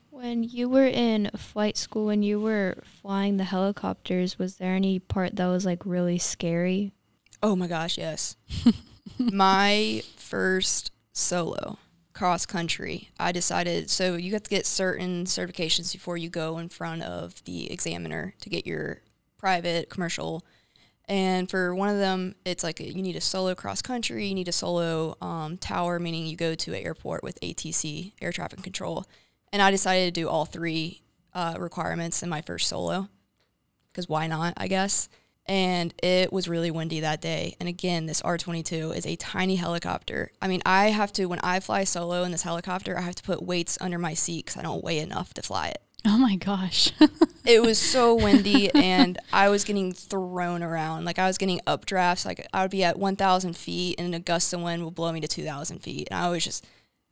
When 0.09 0.43
you 0.43 0.69
were 0.69 0.85
in 0.87 1.29
flight 1.35 1.75
school, 1.77 2.05
when 2.07 2.21
you 2.23 2.39
were 2.39 2.77
flying 2.83 3.37
the 3.37 3.45
helicopters, 3.45 4.37
was 4.39 4.57
there 4.57 4.75
any 4.75 4.99
part 4.99 5.35
that 5.37 5.47
was 5.47 5.65
like 5.65 5.85
really 5.85 6.17
scary? 6.19 6.93
Oh 7.41 7.55
my 7.55 7.67
gosh, 7.67 7.97
yes. 7.97 8.35
my 9.17 10.01
first 10.15 10.91
solo 11.13 11.77
cross 12.13 12.45
country, 12.45 13.09
I 13.19 13.31
decided 13.31 13.89
so 13.89 14.15
you 14.15 14.33
have 14.33 14.43
to 14.43 14.49
get 14.49 14.65
certain 14.65 15.25
certifications 15.25 15.91
before 15.91 16.17
you 16.17 16.29
go 16.29 16.57
in 16.57 16.69
front 16.69 17.01
of 17.03 17.43
the 17.45 17.71
examiner 17.71 18.35
to 18.41 18.49
get 18.49 18.67
your 18.67 19.01
private 19.37 19.89
commercial. 19.89 20.45
And 21.09 21.49
for 21.49 21.75
one 21.75 21.89
of 21.89 21.97
them, 21.97 22.35
it's 22.45 22.63
like 22.63 22.79
you 22.79 23.01
need 23.01 23.15
a 23.15 23.21
solo 23.21 23.55
cross 23.55 23.81
country, 23.81 24.27
you 24.27 24.35
need 24.35 24.47
a 24.47 24.53
solo 24.53 25.17
um, 25.21 25.57
tower, 25.57 25.99
meaning 25.99 26.25
you 26.25 26.37
go 26.37 26.55
to 26.55 26.73
an 26.73 26.83
airport 26.83 27.23
with 27.23 27.41
ATC, 27.41 28.13
air 28.21 28.31
traffic 28.31 28.61
control. 28.61 29.05
And 29.51 29.61
I 29.61 29.69
decided 29.69 30.13
to 30.13 30.21
do 30.21 30.29
all 30.29 30.45
three 30.45 31.01
uh, 31.33 31.55
requirements 31.59 32.23
in 32.23 32.29
my 32.29 32.41
first 32.41 32.67
solo 32.67 33.09
because 33.91 34.07
why 34.07 34.27
not, 34.27 34.53
I 34.57 34.67
guess. 34.67 35.09
And 35.45 35.93
it 36.01 36.31
was 36.31 36.47
really 36.47 36.71
windy 36.71 37.01
that 37.01 37.21
day. 37.21 37.55
And 37.59 37.67
again, 37.67 38.05
this 38.05 38.21
R 38.21 38.37
22 38.37 38.91
is 38.91 39.05
a 39.05 39.17
tiny 39.17 39.57
helicopter. 39.57 40.31
I 40.41 40.47
mean, 40.47 40.61
I 40.65 40.87
have 40.87 41.11
to, 41.13 41.25
when 41.25 41.39
I 41.39 41.59
fly 41.59 41.83
solo 41.83 42.23
in 42.23 42.31
this 42.31 42.43
helicopter, 42.43 42.97
I 42.97 43.01
have 43.01 43.15
to 43.15 43.23
put 43.23 43.43
weights 43.43 43.77
under 43.81 43.97
my 43.97 44.13
seat 44.13 44.45
because 44.45 44.57
I 44.57 44.63
don't 44.63 44.83
weigh 44.83 44.99
enough 44.99 45.33
to 45.33 45.41
fly 45.41 45.67
it. 45.69 45.81
Oh 46.05 46.17
my 46.17 46.35
gosh. 46.35 46.91
It 47.45 47.61
was 47.61 47.77
so 47.77 48.15
windy 48.15 48.73
and 48.73 49.17
I 49.33 49.49
was 49.49 49.65
getting 49.65 49.91
thrown 49.91 50.63
around. 50.63 51.03
Like 51.03 51.19
I 51.19 51.27
was 51.27 51.37
getting 51.37 51.59
updrafts. 51.67 52.25
Like 52.25 52.47
I 52.53 52.61
would 52.61 52.71
be 52.71 52.85
at 52.85 52.97
1,000 52.97 53.57
feet 53.57 53.99
and 53.99 54.15
a 54.15 54.19
gust 54.19 54.53
of 54.53 54.61
wind 54.61 54.85
would 54.85 54.95
blow 54.95 55.11
me 55.11 55.19
to 55.19 55.27
2,000 55.27 55.79
feet. 55.79 56.07
And 56.09 56.17
I 56.17 56.29
was 56.29 56.45
just, 56.45 56.65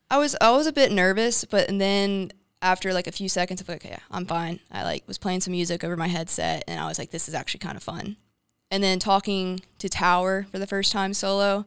I 0.10 0.18
was, 0.18 0.38
I 0.40 0.52
was 0.52 0.68
a 0.68 0.72
bit 0.72 0.92
nervous, 0.92 1.44
but 1.44 1.68
and 1.68 1.82
then 1.82 2.32
after 2.62 2.94
like 2.94 3.08
a 3.08 3.12
few 3.12 3.28
seconds, 3.28 3.62
I'm 3.62 3.66
like, 3.68 3.86
okay, 3.86 3.98
I'm 4.10 4.26
fine. 4.26 4.60
I 4.72 4.84
like 4.84 5.04
was 5.08 5.18
playing 5.18 5.42
some 5.42 5.52
music 5.52 5.84
over 5.84 5.98
my 5.98 6.08
headset 6.08 6.64
and 6.68 6.80
I 6.80 6.88
was 6.88 7.00
like, 7.00 7.12
this 7.12 7.28
is 7.28 7.34
actually 7.34 7.60
kind 7.60 7.78
of 7.78 7.84
fun. 7.84 8.18
And 8.70 8.84
then 8.84 9.00
talking 9.00 9.62
to 9.80 9.90
Tower 9.90 10.48
for 10.52 10.60
the 10.60 10.68
first 10.68 10.92
time 10.92 11.14
solo, 11.14 11.66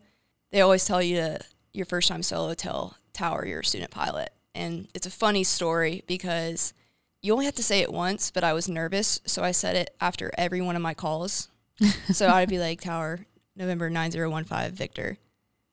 they 0.52 0.60
always 0.60 0.84
tell 0.84 1.02
you 1.02 1.16
to 1.16 1.40
your 1.72 1.86
first 1.86 2.08
time 2.08 2.22
solo 2.22 2.54
tell 2.54 2.96
Tower 3.12 3.44
you're 3.46 3.60
a 3.60 3.64
student 3.64 3.90
pilot. 3.90 4.30
And 4.54 4.88
it's 4.94 5.06
a 5.06 5.10
funny 5.10 5.44
story 5.44 6.04
because 6.06 6.72
you 7.20 7.32
only 7.32 7.44
have 7.46 7.56
to 7.56 7.62
say 7.62 7.80
it 7.80 7.92
once, 7.92 8.30
but 8.30 8.44
I 8.44 8.52
was 8.52 8.68
nervous, 8.68 9.20
so 9.26 9.42
I 9.42 9.50
said 9.50 9.76
it 9.76 9.94
after 10.00 10.30
every 10.38 10.60
one 10.60 10.76
of 10.76 10.82
my 10.82 10.94
calls. 10.94 11.48
so 12.12 12.28
I'd 12.28 12.48
be 12.48 12.58
like, 12.58 12.82
Tower, 12.82 13.26
November 13.56 13.90
9015, 13.90 14.72
Victor. 14.72 15.18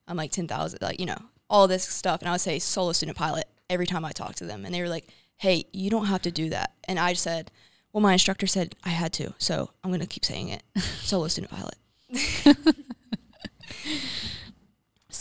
I'm 0.08 0.16
like 0.16 0.32
10,000, 0.32 0.80
like, 0.82 0.98
you 0.98 1.06
know, 1.06 1.22
all 1.48 1.68
this 1.68 1.84
stuff. 1.84 2.20
And 2.20 2.28
I 2.28 2.32
would 2.32 2.40
say 2.40 2.58
solo 2.58 2.92
student 2.92 3.16
pilot 3.16 3.46
every 3.70 3.86
time 3.86 4.04
I 4.04 4.12
talked 4.12 4.38
to 4.38 4.44
them. 4.44 4.64
And 4.64 4.74
they 4.74 4.80
were 4.80 4.88
like, 4.88 5.08
hey, 5.36 5.64
you 5.72 5.90
don't 5.90 6.06
have 6.06 6.22
to 6.22 6.30
do 6.30 6.48
that. 6.50 6.72
And 6.84 6.98
I 6.98 7.12
said, 7.14 7.50
well, 7.92 8.00
my 8.00 8.14
instructor 8.14 8.46
said 8.46 8.74
I 8.84 8.90
had 8.90 9.12
to, 9.14 9.34
so 9.38 9.70
I'm 9.82 9.90
going 9.90 10.00
to 10.00 10.06
keep 10.06 10.24
saying 10.24 10.48
it. 10.48 10.62
Solo 10.80 11.28
student 11.28 11.52
pilot. 11.52 11.76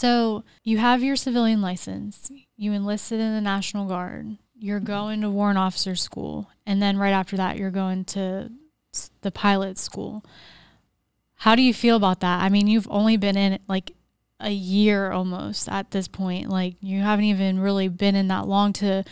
So 0.01 0.43
you 0.63 0.80
have 0.80 1.04
your 1.04 1.15
civilian 1.15 1.62
license. 1.62 2.32
You 2.58 2.71
enlisted 2.71 3.19
in 3.19 3.36
the 3.36 3.41
National 3.41 3.86
Guard. 3.86 4.38
You're 4.58 4.80
mm-hmm. 4.80 4.88
going 4.88 5.21
to 5.21 5.30
warrant 5.30 5.60
officer 5.60 5.95
school, 5.95 6.49
and 6.65 6.82
then 6.82 6.97
right 6.97 7.12
after 7.12 7.38
that, 7.38 7.58
you're 7.58 7.69
going 7.69 8.06
to 8.06 8.49
the 9.21 9.32
pilot 9.32 9.77
school. 9.77 10.25
How 11.36 11.56
do 11.56 11.62
you 11.62 11.71
feel 11.71 11.97
about 11.97 12.21
that? 12.21 12.41
I 12.41 12.49
mean, 12.49 12.65
you've 12.65 12.88
only 12.89 13.15
been 13.15 13.38
in 13.38 13.60
like 13.67 13.91
a 14.41 14.51
year 14.51 15.12
almost 15.12 15.69
at 15.69 15.91
this 15.91 16.08
point. 16.08 16.49
Like 16.49 16.75
you 16.82 17.01
haven't 17.01 17.25
even 17.25 17.60
really 17.60 17.88
been 17.88 18.15
in 18.15 18.27
that 18.30 18.47
long 18.47 18.73
to 18.73 19.04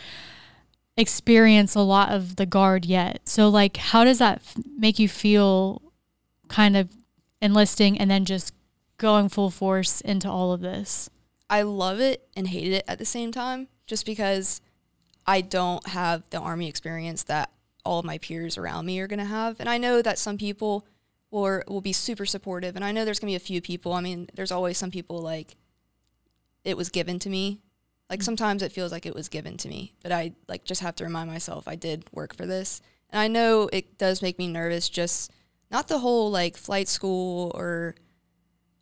experience 0.98 1.76
a 1.76 1.82
lot 1.82 2.12
of 2.12 2.36
the 2.36 2.46
guard 2.46 2.86
yet. 2.86 3.22
So 3.28 3.50
like, 3.50 3.78
how 3.78 4.04
does 4.04 4.20
that 4.20 4.38
f- 4.38 4.58
make 4.78 5.00
you 5.00 5.08
feel 5.08 5.82
kind 6.50 6.76
of 6.76 6.90
enlisting 7.42 7.98
and 7.98 8.12
then 8.12 8.26
just 8.26 8.54
going 8.98 9.30
full 9.30 9.50
force 9.50 10.02
into 10.02 10.30
all 10.30 10.52
of 10.52 10.62
this? 10.62 11.10
I 11.50 11.62
love 11.62 12.00
it 12.00 12.28
and 12.36 12.48
hate 12.50 12.72
it 12.74 12.84
at 12.88 13.00
the 13.00 13.06
same 13.06 13.32
time 13.32 13.70
just 13.88 14.06
because 14.06 14.62
I 15.26 15.42
don't 15.42 15.88
have 15.88 16.30
the 16.30 16.40
army 16.40 16.68
experience 16.68 17.24
that 17.24 17.52
all 17.86 18.00
of 18.00 18.06
my 18.06 18.18
peers 18.18 18.58
around 18.58 18.86
me 18.86 19.00
are 19.00 19.08
going 19.08 19.20
to 19.20 19.26
have. 19.26 19.60
And 19.60 19.70
I 19.70 19.78
know 19.78 20.02
that 20.02 20.20
some 20.20 20.38
people 20.38 20.86
will 21.32 21.62
will 21.68 21.82
be 21.82 21.94
super 21.94 22.26
supportive 22.26 22.76
and 22.76 22.84
I 22.84 22.92
know 22.92 23.06
there's 23.06 23.20
going 23.20 23.32
to 23.32 23.40
be 23.40 23.44
a 23.44 23.48
few 23.48 23.62
people. 23.62 23.94
I 23.94 24.02
mean, 24.02 24.30
there's 24.34 24.52
always 24.52 24.78
some 24.78 24.92
people 24.92 25.20
like 25.20 25.56
it 26.64 26.78
was 26.78 26.90
given 26.90 27.20
to 27.20 27.30
me. 27.30 27.62
Like 28.10 28.24
sometimes 28.24 28.64
it 28.64 28.72
feels 28.72 28.92
like 28.92 29.06
it 29.06 29.14
was 29.14 29.30
given 29.30 29.58
to 29.58 29.68
me, 29.68 29.94
but 30.02 30.12
I 30.12 30.34
like 30.48 30.66
just 30.66 30.82
have 30.82 30.96
to 30.96 31.04
remind 31.04 31.30
myself 31.30 31.68
I 31.68 31.76
did 31.76 32.06
work 32.12 32.36
for 32.36 32.46
this. 32.46 32.82
And 33.12 33.20
I 33.20 33.28
know 33.28 33.70
it 33.72 33.98
does 33.98 34.22
make 34.22 34.38
me 34.38 34.48
nervous 34.48 34.90
just 34.90 35.32
not 35.72 35.88
the 35.88 36.00
whole 36.00 36.32
like 36.32 36.58
flight 36.58 36.88
school 36.88 37.52
or 37.54 37.96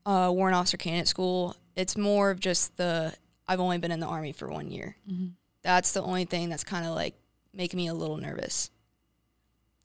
uh, 0.05 0.31
warrant 0.33 0.55
officer 0.55 0.77
candidate 0.77 1.07
school. 1.07 1.55
It's 1.75 1.97
more 1.97 2.31
of 2.31 2.39
just 2.39 2.77
the 2.77 3.13
I've 3.47 3.59
only 3.59 3.77
been 3.77 3.91
in 3.91 3.99
the 3.99 4.07
army 4.07 4.31
for 4.31 4.49
one 4.49 4.71
year. 4.71 4.95
Mm-hmm. 5.09 5.27
That's 5.63 5.91
the 5.91 6.01
only 6.01 6.25
thing 6.25 6.49
that's 6.49 6.63
kind 6.63 6.85
of 6.85 6.95
like 6.95 7.15
making 7.53 7.77
me 7.77 7.87
a 7.87 7.93
little 7.93 8.17
nervous. 8.17 8.69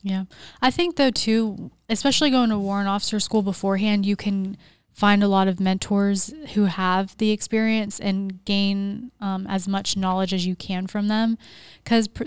Yeah. 0.02 0.24
I 0.60 0.70
think 0.70 0.96
though 0.96 1.10
too, 1.10 1.70
especially 1.88 2.30
going 2.30 2.50
to 2.50 2.58
warrant 2.58 2.88
officer 2.88 3.20
school 3.20 3.42
beforehand, 3.42 4.04
you 4.04 4.16
can 4.16 4.56
find 4.92 5.22
a 5.22 5.28
lot 5.28 5.48
of 5.48 5.58
mentors 5.58 6.32
who 6.54 6.64
have 6.66 7.16
the 7.16 7.30
experience 7.30 7.98
and 7.98 8.44
gain 8.44 9.10
um, 9.20 9.46
as 9.46 9.66
much 9.66 9.96
knowledge 9.96 10.34
as 10.34 10.46
you 10.46 10.54
can 10.54 10.86
from 10.86 11.08
them. 11.08 11.38
Because 11.82 12.08
pr- 12.08 12.24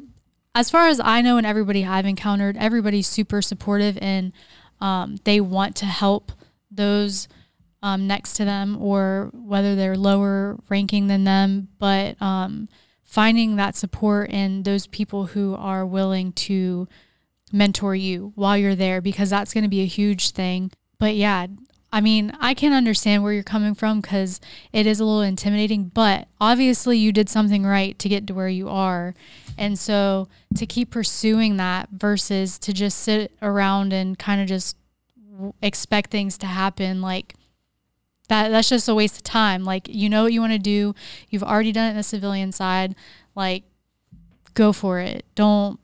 as 0.56 0.70
far 0.70 0.88
as 0.88 1.02
I 1.04 1.22
know, 1.22 1.38
and 1.38 1.46
everybody 1.46 1.86
I've 1.86 2.06
encountered, 2.06 2.58
everybody's 2.58 3.08
super 3.08 3.42
supportive 3.42 3.98
and 4.02 4.32
um, 4.80 5.18
they 5.26 5.42
want 5.42 5.76
to 5.78 5.86
help 5.86 6.32
those 6.72 7.28
um, 7.84 8.08
next 8.08 8.34
to 8.38 8.46
them 8.46 8.82
or 8.82 9.30
whether 9.34 9.76
they're 9.76 9.98
lower 9.98 10.58
ranking 10.70 11.08
than 11.08 11.24
them. 11.24 11.68
But 11.78 12.20
um, 12.22 12.68
finding 13.04 13.58
that 13.58 13.76
support 13.76 14.32
and 14.32 14.66
those 14.66 14.88
people 14.88 15.28
who 15.28 15.56
are 15.56 15.86
willing 15.86 16.32
to 16.34 16.88
mentor 17.52 17.96
you 17.96 18.32
while 18.36 18.58
you're 18.58 18.76
there 18.76 19.02
because 19.02 19.30
that's 19.30 19.54
going 19.54 19.64
to 19.64 19.70
be 19.70 19.82
a 19.82 19.88
huge 19.88 20.32
thing. 20.32 20.72
But 21.00 21.16
yeah, 21.16 21.48
I 21.92 22.02
mean, 22.02 22.34
I 22.42 22.54
can 22.54 22.74
understand 22.74 23.24
where 23.24 23.32
you're 23.32 23.44
coming 23.44 23.74
from 23.74 24.02
because 24.02 24.42
it 24.74 24.86
is 24.86 25.00
a 25.00 25.06
little 25.06 25.22
intimidating, 25.22 25.86
but 25.86 26.28
obviously 26.42 26.98
you 26.98 27.14
did 27.14 27.30
something 27.30 27.66
right 27.66 27.98
to 28.00 28.10
get 28.10 28.28
to 28.28 28.34
where 28.34 28.50
you 28.50 28.68
are. 28.68 29.16
And 29.58 29.80
so 29.80 30.28
to 30.56 30.66
keep 30.66 30.92
pursuing 30.92 31.56
that 31.58 31.90
versus 31.92 32.60
to 32.60 32.74
just 32.74 33.00
sit 33.00 33.32
around 33.42 33.94
and 33.94 34.20
kind 34.20 34.42
of 34.42 34.48
just 34.48 34.76
expect 35.62 36.12
things 36.12 36.38
to 36.40 36.48
happen, 36.48 37.02
like 37.02 37.36
that, 38.28 38.50
that's 38.50 38.68
just 38.68 38.90
a 38.90 38.96
waste 38.96 39.18
of 39.18 39.24
time. 39.24 39.64
Like, 39.64 39.88
you 39.88 40.10
know 40.10 40.24
what 40.24 40.34
you 40.34 40.42
want 40.42 40.54
to 40.54 40.60
do, 40.60 40.96
you've 41.30 41.44
already 41.44 41.72
done 41.72 41.88
it 41.88 41.92
in 41.92 41.98
the 41.98 42.04
civilian 42.04 42.52
side, 42.52 42.96
like, 43.36 43.64
go 44.54 44.74
for 44.74 45.00
it. 45.00 45.26
Don't 45.36 45.80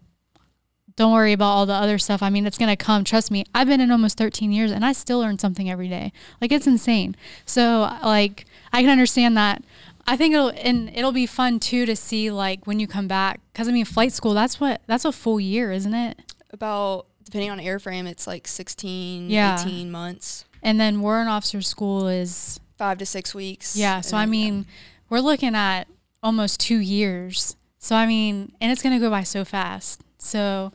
don't 0.96 1.14
worry 1.14 1.34
about 1.34 1.52
all 1.52 1.66
the 1.66 1.74
other 1.74 1.98
stuff. 1.98 2.22
I 2.22 2.30
mean, 2.30 2.46
it's 2.46 2.58
going 2.58 2.70
to 2.70 2.76
come. 2.76 3.04
Trust 3.04 3.32
me. 3.32 3.46
I've 3.56 3.68
been 3.68 3.82
in 3.82 3.92
almost 3.92 4.18
13 4.18 4.52
years 4.52 4.72
and 4.72 4.84
I 4.86 4.92
still 4.94 5.20
learn 5.20 5.40
something 5.40 5.70
every 5.70 5.88
day. 5.88 6.12
Like 6.42 6.52
it's 6.52 6.68
insane. 6.68 7.16
So 7.46 7.90
like 8.04 8.46
I 8.74 8.82
can 8.82 8.90
understand 8.90 9.36
that. 9.38 9.64
I 10.08 10.18
think 10.18 10.34
it'll 10.34 10.50
and 10.50 10.90
it'll 10.96 11.12
be 11.12 11.26
fun 11.28 11.60
too 11.60 11.86
to 11.86 11.96
see 11.96 12.32
like 12.32 12.66
when 12.66 12.80
you 12.80 12.88
come 12.88 13.08
back 13.08 13.40
cuz 13.54 13.68
I 13.68 13.72
mean 13.72 13.86
flight 13.86 14.12
school 14.12 14.34
that's 14.34 14.60
what 14.60 14.82
that's 14.88 15.06
a 15.06 15.12
full 15.12 15.40
year, 15.40 15.72
isn't 15.72 15.94
it? 15.94 16.20
About 16.52 17.06
depending 17.24 17.52
on 17.52 17.60
airframe 17.60 18.08
it's 18.08 18.26
like 18.28 18.48
16 18.48 19.30
Yeah. 19.30 19.62
18 19.62 19.92
months. 19.92 20.46
And 20.64 20.80
then 20.80 21.02
warrant 21.02 21.30
officer 21.30 21.62
school 21.62 22.08
is 22.08 22.60
5 22.78 22.98
to 22.98 23.06
6 23.06 23.36
weeks. 23.36 23.78
yeah, 23.78 24.02
so 24.02 24.18
I 24.18 24.22
then, 24.26 24.34
yeah. 24.34 24.40
mean, 24.52 24.66
we're 25.10 25.20
looking 25.20 25.56
at 25.56 25.88
almost 26.24 26.60
2 26.62 26.78
years. 26.78 27.56
So 27.80 27.96
I 27.96 28.06
mean, 28.08 28.52
and 28.60 28.72
it's 28.72 28.82
going 28.82 28.96
to 28.96 29.00
go 29.00 29.10
by 29.10 29.24
so 29.24 29.46
fast. 29.46 30.02
So 30.22 30.72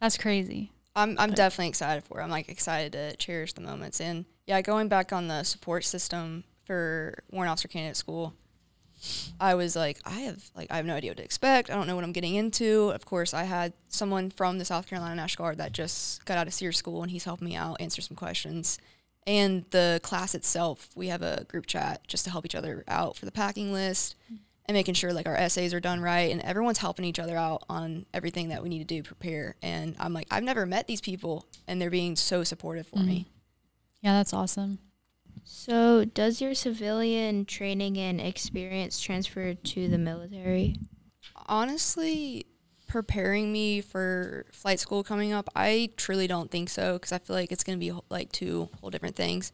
that's 0.00 0.16
crazy. 0.18 0.72
I'm 0.94 1.18
I'm 1.18 1.32
definitely 1.32 1.68
excited 1.68 2.04
for 2.04 2.20
it. 2.20 2.24
I'm 2.24 2.30
like 2.30 2.48
excited 2.48 2.92
to 2.92 3.16
cherish 3.16 3.52
the 3.52 3.60
moments. 3.60 4.00
And 4.00 4.24
yeah, 4.46 4.60
going 4.62 4.88
back 4.88 5.12
on 5.12 5.28
the 5.28 5.44
support 5.44 5.84
system 5.84 6.44
for 6.64 7.22
warrant 7.30 7.50
officer 7.52 7.68
candidate 7.68 7.96
school, 7.96 8.32
I 9.38 9.54
was 9.54 9.76
like, 9.76 9.98
I 10.06 10.20
have 10.20 10.50
like 10.56 10.70
I 10.70 10.76
have 10.76 10.86
no 10.86 10.94
idea 10.94 11.10
what 11.10 11.18
to 11.18 11.24
expect. 11.24 11.70
I 11.70 11.74
don't 11.74 11.86
know 11.86 11.94
what 11.94 12.04
I'm 12.04 12.12
getting 12.12 12.34
into. 12.34 12.90
Of 12.94 13.04
course, 13.04 13.34
I 13.34 13.44
had 13.44 13.74
someone 13.88 14.30
from 14.30 14.58
the 14.58 14.64
South 14.64 14.88
Carolina 14.88 15.14
National 15.14 15.44
Guard 15.44 15.58
that 15.58 15.72
just 15.72 16.24
got 16.24 16.38
out 16.38 16.46
of 16.46 16.54
SERE 16.54 16.72
school, 16.72 17.02
and 17.02 17.10
he's 17.10 17.24
helping 17.24 17.46
me 17.48 17.54
out, 17.54 17.80
answer 17.80 18.00
some 18.00 18.16
questions. 18.16 18.78
And 19.26 19.64
the 19.70 20.00
class 20.02 20.34
itself, 20.34 20.88
we 20.94 21.08
have 21.08 21.20
a 21.20 21.44
group 21.48 21.66
chat 21.66 22.06
just 22.06 22.24
to 22.24 22.30
help 22.30 22.46
each 22.46 22.54
other 22.54 22.84
out 22.86 23.16
for 23.16 23.24
the 23.26 23.32
packing 23.32 23.72
list 23.72 24.14
mm-hmm. 24.32 24.36
And 24.66 24.74
making 24.74 24.94
sure 24.94 25.12
like 25.12 25.26
our 25.26 25.36
essays 25.36 25.72
are 25.72 25.80
done 25.80 26.00
right 26.00 26.30
and 26.30 26.40
everyone's 26.42 26.78
helping 26.78 27.04
each 27.04 27.18
other 27.18 27.36
out 27.36 27.62
on 27.68 28.06
everything 28.12 28.48
that 28.48 28.62
we 28.62 28.68
need 28.68 28.80
to 28.80 28.84
do 28.84 29.02
prepare. 29.02 29.56
And 29.62 29.96
I'm 29.98 30.12
like, 30.12 30.26
I've 30.30 30.42
never 30.42 30.66
met 30.66 30.86
these 30.86 31.00
people 31.00 31.46
and 31.66 31.80
they're 31.80 31.90
being 31.90 32.16
so 32.16 32.44
supportive 32.44 32.86
for 32.86 32.98
me. 32.98 33.20
Mm-hmm. 33.20 33.30
Yeah, 34.02 34.12
that's 34.14 34.32
awesome. 34.32 34.78
So, 35.44 36.04
does 36.04 36.40
your 36.40 36.54
civilian 36.54 37.44
training 37.44 37.98
and 37.98 38.20
experience 38.20 39.00
transfer 39.00 39.54
to 39.54 39.88
the 39.88 39.98
military? 39.98 40.76
Honestly, 41.46 42.46
preparing 42.88 43.52
me 43.52 43.80
for 43.80 44.46
flight 44.52 44.80
school 44.80 45.04
coming 45.04 45.32
up, 45.32 45.48
I 45.54 45.90
truly 45.96 46.26
don't 46.26 46.50
think 46.50 46.68
so 46.68 46.94
because 46.94 47.12
I 47.12 47.18
feel 47.18 47.36
like 47.36 47.52
it's 47.52 47.62
going 47.62 47.78
to 47.78 47.84
be 47.84 47.96
like 48.08 48.32
two 48.32 48.68
whole 48.80 48.90
different 48.90 49.14
things. 49.16 49.52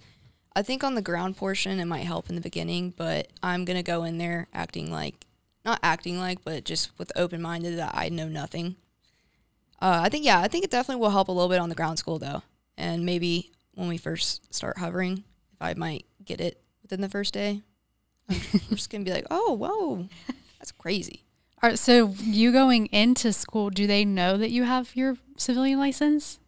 I 0.54 0.62
think 0.62 0.84
on 0.84 0.94
the 0.94 1.02
ground 1.02 1.36
portion 1.36 1.80
it 1.80 1.86
might 1.86 2.04
help 2.04 2.28
in 2.28 2.34
the 2.34 2.40
beginning, 2.40 2.92
but 2.96 3.28
I'm 3.42 3.64
to 3.64 3.82
go 3.82 4.04
in 4.04 4.18
there 4.18 4.48
acting 4.52 4.90
like 4.90 5.26
not 5.64 5.80
acting 5.82 6.18
like, 6.18 6.44
but 6.44 6.64
just 6.64 6.96
with 6.98 7.12
open 7.16 7.40
minded 7.40 7.78
that 7.78 7.92
I 7.94 8.08
know 8.08 8.28
nothing. 8.28 8.76
Uh, 9.80 10.00
I 10.02 10.08
think 10.08 10.24
yeah, 10.24 10.40
I 10.40 10.48
think 10.48 10.64
it 10.64 10.70
definitely 10.70 11.00
will 11.00 11.10
help 11.10 11.28
a 11.28 11.32
little 11.32 11.48
bit 11.48 11.60
on 11.60 11.68
the 11.68 11.74
ground 11.74 11.98
school 11.98 12.18
though, 12.18 12.42
and 12.76 13.04
maybe 13.04 13.50
when 13.74 13.88
we 13.88 13.96
first 13.96 14.54
start 14.54 14.78
hovering, 14.78 15.24
if 15.52 15.60
I 15.60 15.74
might 15.74 16.04
get 16.24 16.40
it 16.40 16.60
within 16.82 17.00
the 17.00 17.08
first 17.08 17.32
day, 17.32 17.62
I'm 18.28 18.38
just 18.70 18.90
gonna 18.90 19.04
be 19.04 19.12
like, 19.12 19.26
oh 19.30 19.52
whoa, 19.52 20.08
that's 20.58 20.72
crazy. 20.72 21.24
All 21.62 21.70
right, 21.70 21.78
so 21.78 22.14
you 22.18 22.50
going 22.52 22.86
into 22.86 23.32
school, 23.32 23.70
do 23.70 23.86
they 23.86 24.04
know 24.04 24.36
that 24.36 24.50
you 24.50 24.64
have 24.64 24.96
your 24.96 25.16
civilian 25.36 25.78
license? 25.78 26.40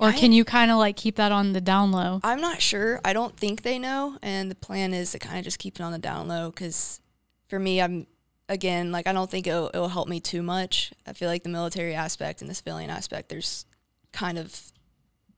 Or 0.00 0.08
I- 0.08 0.12
can 0.18 0.32
you 0.32 0.44
kind 0.44 0.70
of 0.70 0.78
like 0.78 0.96
keep 0.96 1.16
that 1.16 1.30
on 1.30 1.52
the 1.52 1.60
down 1.60 1.92
low? 1.92 2.20
I'm 2.24 2.40
not 2.40 2.60
sure. 2.62 3.00
I 3.04 3.12
don't 3.12 3.36
think 3.36 3.62
they 3.62 3.78
know, 3.78 4.16
and 4.22 4.50
the 4.50 4.54
plan 4.54 4.94
is 4.94 5.12
to 5.12 5.18
kind 5.18 5.38
of 5.38 5.44
just 5.44 5.58
keep 5.58 5.74
it 5.76 5.82
on 5.82 5.92
the 5.92 5.98
down 5.98 6.26
low 6.26 6.50
because 6.50 7.00
for 7.48 7.58
me, 7.58 7.80
I'm 7.82 8.06
again 8.48 8.90
like 8.90 9.06
I 9.06 9.12
don't 9.12 9.30
think 9.30 9.46
it'll, 9.46 9.70
it'll 9.74 9.88
help 9.90 10.08
me 10.08 10.18
too 10.18 10.42
much. 10.42 10.92
I 11.06 11.12
feel 11.12 11.28
like 11.28 11.42
the 11.42 11.48
military 11.50 11.94
aspect 11.94 12.40
and 12.40 12.50
the 12.50 12.54
civilian 12.54 12.88
aspect, 12.90 13.28
there's 13.28 13.66
kind 14.12 14.38
of 14.38 14.72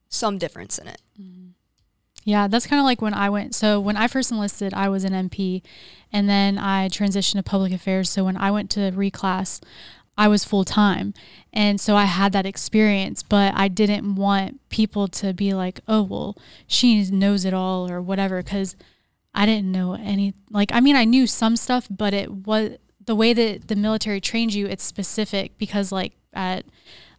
some 0.08 0.38
difference 0.38 0.78
in 0.78 0.86
it. 0.88 1.02
Mm-hmm. 1.20 1.48
Yeah, 2.24 2.46
that's 2.46 2.68
kind 2.68 2.78
of 2.78 2.84
like 2.84 3.02
when 3.02 3.14
I 3.14 3.28
went. 3.30 3.52
So 3.56 3.80
when 3.80 3.96
I 3.96 4.06
first 4.06 4.30
enlisted, 4.30 4.72
I 4.74 4.88
was 4.88 5.02
an 5.02 5.12
MP, 5.12 5.60
and 6.12 6.28
then 6.28 6.56
I 6.56 6.88
transitioned 6.88 7.34
to 7.38 7.42
public 7.42 7.72
affairs. 7.72 8.08
So 8.10 8.22
when 8.22 8.36
I 8.36 8.52
went 8.52 8.70
to 8.70 8.92
reclass, 8.92 9.60
I 10.16 10.28
was 10.28 10.44
full 10.44 10.64
time, 10.64 11.14
and 11.52 11.80
so 11.80 11.96
I 11.96 12.04
had 12.04 12.32
that 12.32 12.46
experience. 12.46 13.22
But 13.22 13.54
I 13.56 13.68
didn't 13.68 14.14
want 14.14 14.60
people 14.68 15.08
to 15.08 15.32
be 15.32 15.54
like, 15.54 15.80
"Oh, 15.88 16.02
well, 16.02 16.36
she 16.66 17.04
knows 17.10 17.44
it 17.44 17.54
all" 17.54 17.90
or 17.90 18.00
whatever, 18.00 18.42
because 18.42 18.76
I 19.34 19.46
didn't 19.46 19.72
know 19.72 19.94
any. 19.94 20.34
Like, 20.50 20.70
I 20.72 20.80
mean, 20.80 20.96
I 20.96 21.04
knew 21.04 21.26
some 21.26 21.56
stuff, 21.56 21.88
but 21.90 22.12
it 22.14 22.30
was 22.30 22.76
the 23.04 23.14
way 23.16 23.32
that 23.32 23.68
the 23.68 23.76
military 23.76 24.20
trains 24.20 24.54
you. 24.54 24.66
It's 24.66 24.84
specific 24.84 25.56
because, 25.58 25.90
like, 25.92 26.12
at 26.32 26.66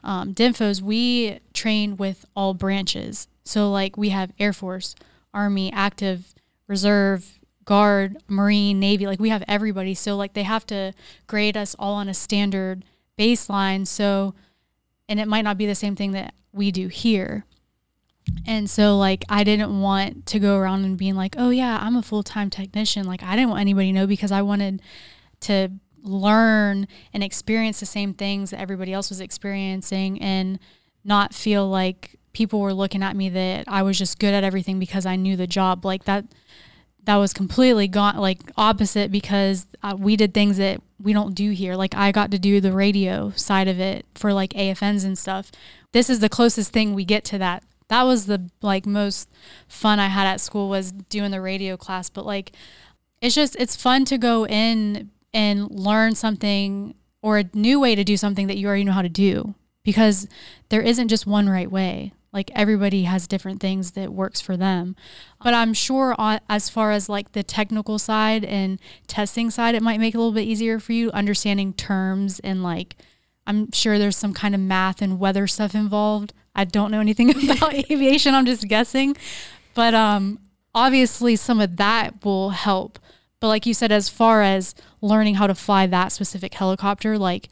um, 0.03 0.33
DINFOs, 0.33 0.81
we 0.81 1.39
train 1.53 1.97
with 1.97 2.25
all 2.35 2.53
branches. 2.53 3.27
So, 3.43 3.71
like, 3.71 3.97
we 3.97 4.09
have 4.09 4.31
Air 4.39 4.53
Force, 4.53 4.95
Army, 5.33 5.71
Active, 5.73 6.33
Reserve, 6.67 7.39
Guard, 7.65 8.17
Marine, 8.27 8.79
Navy. 8.79 9.07
Like, 9.07 9.19
we 9.19 9.29
have 9.29 9.43
everybody. 9.47 9.93
So, 9.93 10.15
like, 10.15 10.33
they 10.33 10.43
have 10.43 10.65
to 10.67 10.93
grade 11.27 11.57
us 11.57 11.75
all 11.79 11.93
on 11.95 12.09
a 12.09 12.13
standard 12.13 12.83
baseline. 13.17 13.87
So, 13.87 14.33
and 15.07 15.19
it 15.19 15.27
might 15.27 15.43
not 15.43 15.57
be 15.57 15.65
the 15.65 15.75
same 15.75 15.95
thing 15.95 16.11
that 16.11 16.33
we 16.51 16.71
do 16.71 16.87
here. 16.87 17.45
And 18.45 18.69
so, 18.69 18.97
like, 18.97 19.25
I 19.29 19.43
didn't 19.43 19.81
want 19.81 20.25
to 20.27 20.39
go 20.39 20.57
around 20.57 20.85
and 20.85 20.97
being 20.97 21.15
like, 21.15 21.35
oh, 21.37 21.49
yeah, 21.49 21.79
I'm 21.81 21.95
a 21.95 22.01
full 22.01 22.23
time 22.23 22.49
technician. 22.49 23.05
Like, 23.05 23.23
I 23.23 23.35
didn't 23.35 23.49
want 23.49 23.61
anybody 23.61 23.91
to 23.91 23.99
know 23.99 24.07
because 24.07 24.31
I 24.31 24.41
wanted 24.41 24.81
to 25.41 25.69
learn 26.01 26.87
and 27.13 27.23
experience 27.23 27.79
the 27.79 27.85
same 27.85 28.13
things 28.13 28.51
that 28.51 28.59
everybody 28.59 28.93
else 28.93 29.09
was 29.09 29.21
experiencing 29.21 30.21
and 30.21 30.59
not 31.03 31.33
feel 31.33 31.67
like 31.67 32.19
people 32.33 32.59
were 32.59 32.73
looking 32.73 33.03
at 33.03 33.15
me 33.15 33.29
that 33.29 33.65
I 33.67 33.83
was 33.83 33.97
just 33.97 34.19
good 34.19 34.33
at 34.33 34.43
everything 34.43 34.79
because 34.79 35.05
I 35.05 35.15
knew 35.15 35.35
the 35.35 35.47
job. 35.47 35.85
Like, 35.85 36.05
that. 36.05 36.25
That 37.05 37.17
was 37.17 37.33
completely 37.33 37.87
gone, 37.87 38.17
like 38.17 38.39
opposite, 38.55 39.11
because 39.11 39.65
uh, 39.81 39.95
we 39.97 40.15
did 40.15 40.33
things 40.33 40.57
that 40.57 40.81
we 41.01 41.11
don't 41.11 41.35
do 41.35 41.51
here. 41.51 41.75
Like 41.75 41.95
I 41.95 42.11
got 42.11 42.31
to 42.31 42.39
do 42.39 42.61
the 42.61 42.71
radio 42.71 43.31
side 43.31 43.67
of 43.67 43.79
it 43.79 44.05
for 44.15 44.31
like 44.31 44.51
AFNs 44.51 45.03
and 45.03 45.17
stuff. 45.17 45.51
This 45.91 46.09
is 46.09 46.19
the 46.19 46.29
closest 46.29 46.71
thing 46.71 46.93
we 46.93 47.05
get 47.05 47.23
to 47.25 47.37
that 47.37 47.63
that 47.93 48.03
was 48.03 48.25
the 48.25 48.49
like 48.61 48.85
most 48.85 49.29
fun 49.67 49.99
I 49.99 50.07
had 50.07 50.25
at 50.25 50.41
school 50.41 50.67
was 50.69 50.91
doing 50.91 51.31
the 51.31 51.41
radio 51.41 51.77
class. 51.77 52.09
But 52.09 52.25
like, 52.25 52.51
it's 53.21 53.35
just 53.35 53.55
it's 53.59 53.75
fun 53.75 54.05
to 54.05 54.17
go 54.17 54.45
in 54.47 55.11
and 55.33 55.69
learn 55.69 56.15
something 56.15 56.95
or 57.21 57.37
a 57.37 57.49
new 57.53 57.79
way 57.79 57.95
to 57.95 58.03
do 58.03 58.17
something 58.17 58.47
that 58.47 58.57
you 58.57 58.67
already 58.67 58.83
know 58.83 58.91
how 58.91 59.01
to 59.01 59.09
do 59.09 59.55
because 59.83 60.27
there 60.69 60.81
isn't 60.81 61.07
just 61.07 61.27
one 61.27 61.47
right 61.49 61.71
way. 61.71 62.13
Like 62.33 62.51
everybody 62.55 63.03
has 63.03 63.27
different 63.27 63.61
things 63.61 63.91
that 63.91 64.11
works 64.11 64.41
for 64.41 64.57
them. 64.57 64.95
But 65.43 65.53
I'm 65.53 65.73
sure 65.73 66.15
on, 66.17 66.39
as 66.49 66.67
far 66.69 66.91
as 66.91 67.07
like 67.07 67.33
the 67.33 67.43
technical 67.43 67.99
side 67.99 68.43
and 68.43 68.79
testing 69.07 69.51
side, 69.51 69.75
it 69.75 69.83
might 69.83 69.99
make 69.99 70.15
it 70.15 70.17
a 70.17 70.19
little 70.19 70.33
bit 70.33 70.47
easier 70.47 70.79
for 70.79 70.93
you 70.93 71.11
understanding 71.11 71.73
terms 71.73 72.39
and 72.39 72.63
like 72.63 72.95
I'm 73.45 73.71
sure 73.71 73.99
there's 73.99 74.17
some 74.17 74.33
kind 74.33 74.55
of 74.55 74.61
math 74.61 75.01
and 75.01 75.19
weather 75.19 75.47
stuff 75.47 75.75
involved. 75.75 76.33
I 76.55 76.63
don't 76.63 76.91
know 76.91 76.99
anything 76.99 77.29
about 77.51 77.73
aviation. 77.91 78.33
I'm 78.33 78.45
just 78.45 78.67
guessing. 78.67 79.15
But 79.75 79.93
um 79.93 80.39
obviously 80.73 81.35
some 81.35 81.61
of 81.61 81.77
that 81.77 82.25
will 82.25 82.49
help. 82.49 82.97
But 83.39 83.49
like 83.49 83.65
you 83.65 83.73
said 83.73 83.91
as 83.91 84.09
far 84.09 84.41
as 84.41 84.73
learning 85.01 85.35
how 85.35 85.45
to 85.47 85.53
fly 85.53 85.85
that 85.85 86.11
specific 86.11 86.53
helicopter, 86.55 87.17
like 87.19 87.49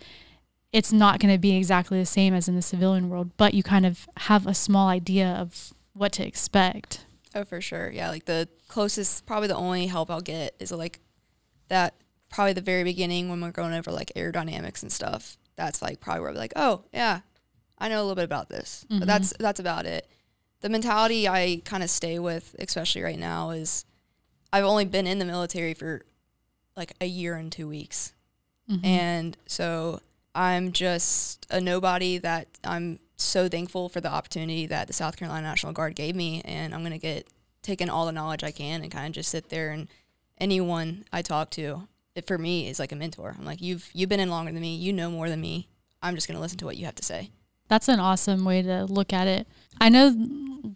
it's 0.74 0.92
not 0.94 1.20
going 1.20 1.34
to 1.34 1.40
be 1.40 1.56
exactly 1.58 2.00
the 2.00 2.06
same 2.06 2.34
as 2.34 2.48
in 2.48 2.56
the 2.56 2.62
civilian 2.62 3.10
world, 3.10 3.32
but 3.38 3.54
you 3.54 3.62
kind 3.64 3.86
of 3.86 4.08
have 4.18 4.48
a 4.48 4.54
small 4.54 4.88
idea 4.88 5.28
of 5.28 5.74
what 5.94 6.12
to 6.14 6.26
expect. 6.26 7.06
Oh, 7.36 7.44
for 7.44 7.60
sure. 7.62 7.90
Yeah, 7.92 8.10
like 8.10 8.26
the 8.26 8.48
closest, 8.68 9.26
probably 9.26 9.48
the 9.48 9.56
only 9.56 9.88
help 9.88 10.10
I'll 10.10 10.22
get 10.22 10.56
is 10.60 10.72
like 10.72 11.00
that. 11.68 11.94
Probably 12.30 12.54
the 12.54 12.62
very 12.62 12.86
beginning 12.86 13.28
when 13.30 13.42
we're 13.42 13.52
going 13.52 13.74
over 13.74 13.92
like 13.92 14.12
aerodynamics 14.16 14.82
and 14.82 14.92
stuff. 14.92 15.38
That's 15.58 15.82
like 15.82 16.00
probably 16.00 16.22
where 16.22 16.32
we're 16.32 16.38
like, 16.38 16.54
oh 16.56 16.86
yeah, 16.94 17.20
I 17.78 17.90
know 17.90 18.00
a 18.00 18.04
little 18.04 18.16
bit 18.16 18.24
about 18.24 18.48
this, 18.48 18.86
Mm-hmm. 18.90 19.00
but 19.00 19.08
that's 19.10 19.34
that's 19.38 19.60
about 19.60 19.86
it. 19.86 20.08
The 20.62 20.70
mentality 20.70 21.28
I 21.28 21.62
kind 21.66 21.84
of 21.84 21.90
stay 21.90 22.20
with, 22.20 22.56
especially 22.60 23.02
right 23.02 23.20
now, 23.20 23.50
is 23.50 23.84
I've 24.54 24.64
only 24.64 24.86
been 24.86 25.08
in 25.08 25.20
the 25.20 25.26
military 25.26 25.74
for 25.74 26.04
like 26.78 26.94
a 27.02 27.06
year 27.06 27.36
and 27.36 27.52
two 27.52 27.68
weeks, 27.68 28.14
Mm-hmm. 28.70 28.86
and 28.86 29.38
so 29.46 30.00
I'm 30.34 30.72
just 30.72 31.46
a 31.50 31.60
nobody 31.60 32.18
that 32.20 32.48
I'm 32.64 33.00
so 33.18 33.48
thankful 33.48 33.90
for 33.90 34.02
the 34.02 34.12
opportunity 34.12 34.66
that 34.66 34.88
the 34.88 34.94
South 34.94 35.18
Carolina 35.18 35.48
National 35.48 35.74
Guard 35.74 35.96
gave 35.96 36.16
me. 36.16 36.42
And 36.46 36.74
I'm 36.74 36.82
going 36.82 36.92
to 36.92 36.98
get 36.98 37.28
taken 37.62 37.90
all 37.90 38.06
the 38.06 38.12
knowledge 38.12 38.44
I 38.44 38.52
can 38.52 38.82
and 38.82 38.92
kind 38.92 39.08
of 39.08 39.14
just 39.14 39.30
sit 39.30 39.50
there 39.50 39.72
and 39.72 39.88
anyone 40.40 41.06
I 41.14 41.22
talk 41.22 41.52
to, 41.52 41.88
it 42.16 42.26
for 42.26 42.38
me 42.38 42.68
is 42.68 42.80
like 42.80 42.92
a 42.92 42.96
mentor. 42.96 43.36
I'm 43.38 43.46
like, 43.46 43.62
you've, 43.62 43.90
you've 43.94 44.10
been 44.10 44.20
in 44.20 44.30
longer 44.30 44.52
than 44.52 44.62
me. 44.62 44.76
You 44.76 44.92
know 44.92 45.10
more 45.12 45.30
than 45.30 45.40
me. 45.40 45.68
I'm 46.02 46.16
just 46.16 46.28
going 46.28 46.36
to 46.36 46.42
listen 46.42 46.58
to 46.60 46.66
what 46.66 46.78
you 46.78 46.86
have 46.86 46.96
to 46.96 47.04
say. 47.04 47.30
That's 47.68 47.88
an 47.88 48.00
awesome 48.00 48.44
way 48.44 48.62
to 48.64 48.86
look 48.86 49.14
at 49.14 49.28
it. 49.28 49.48
I 49.80 49.88
know 49.88 50.14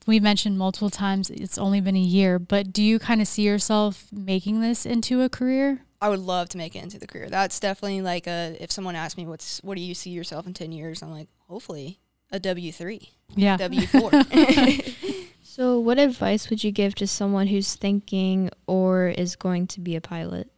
we 0.07 0.19
mentioned 0.19 0.57
multiple 0.57 0.89
times 0.89 1.29
it's 1.29 1.57
only 1.57 1.81
been 1.81 1.97
a 1.97 1.99
year, 1.99 2.39
but 2.39 2.71
do 2.71 2.81
you 2.81 2.99
kind 2.99 3.21
of 3.21 3.27
see 3.27 3.41
yourself 3.41 4.07
making 4.13 4.61
this 4.61 4.85
into 4.85 5.21
a 5.21 5.29
career? 5.29 5.84
I 6.01 6.09
would 6.09 6.19
love 6.19 6.49
to 6.49 6.57
make 6.57 6.75
it 6.75 6.83
into 6.83 6.99
the 6.99 7.07
career. 7.07 7.29
That's 7.29 7.59
definitely 7.59 8.01
like 8.01 8.27
a, 8.27 8.55
if 8.59 8.71
someone 8.71 8.95
asks 8.95 9.17
me, 9.17 9.25
what's, 9.25 9.59
what 9.63 9.75
do 9.75 9.81
you 9.81 9.93
see 9.95 10.09
yourself 10.11 10.45
in 10.45 10.53
10 10.53 10.71
years? 10.71 11.01
I'm 11.01 11.11
like, 11.11 11.29
hopefully 11.47 11.99
a 12.31 12.39
W3, 12.39 13.09
Yeah. 13.35 13.57
W4. 13.57 15.21
So, 15.47 15.79
what 15.79 15.97
advice 15.99 16.49
would 16.49 16.65
you 16.65 16.71
give 16.73 16.95
to 16.95 17.07
someone 17.07 17.47
who's 17.47 17.75
thinking 17.75 18.49
or 18.67 19.07
is 19.07 19.37
going 19.37 19.67
to 19.67 19.79
be 19.79 19.95
a 19.95 20.01
pilot? 20.01 20.51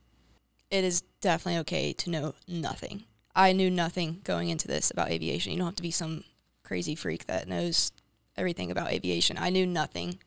it 0.72 0.84
is 0.84 1.02
definitely 1.22 1.60
okay 1.60 1.94
to 1.94 2.10
know 2.10 2.34
nothing. 2.48 3.04
I 3.36 3.54
knew 3.54 3.70
nothing 3.70 4.22
going 4.24 4.50
into 4.50 4.68
this 4.68 4.90
about 4.90 5.12
aviation. 5.12 5.52
You 5.52 5.60
don't 5.60 5.68
have 5.68 5.76
to 5.76 5.82
be 5.84 5.92
some 5.92 6.24
crazy 6.64 6.96
freak 6.96 7.26
that 7.28 7.48
knows 7.48 7.92
everything 8.36 8.72
about 8.72 8.92
aviation. 8.92 9.38
I 9.38 9.50
knew 9.52 9.66
nothing. 9.68 10.18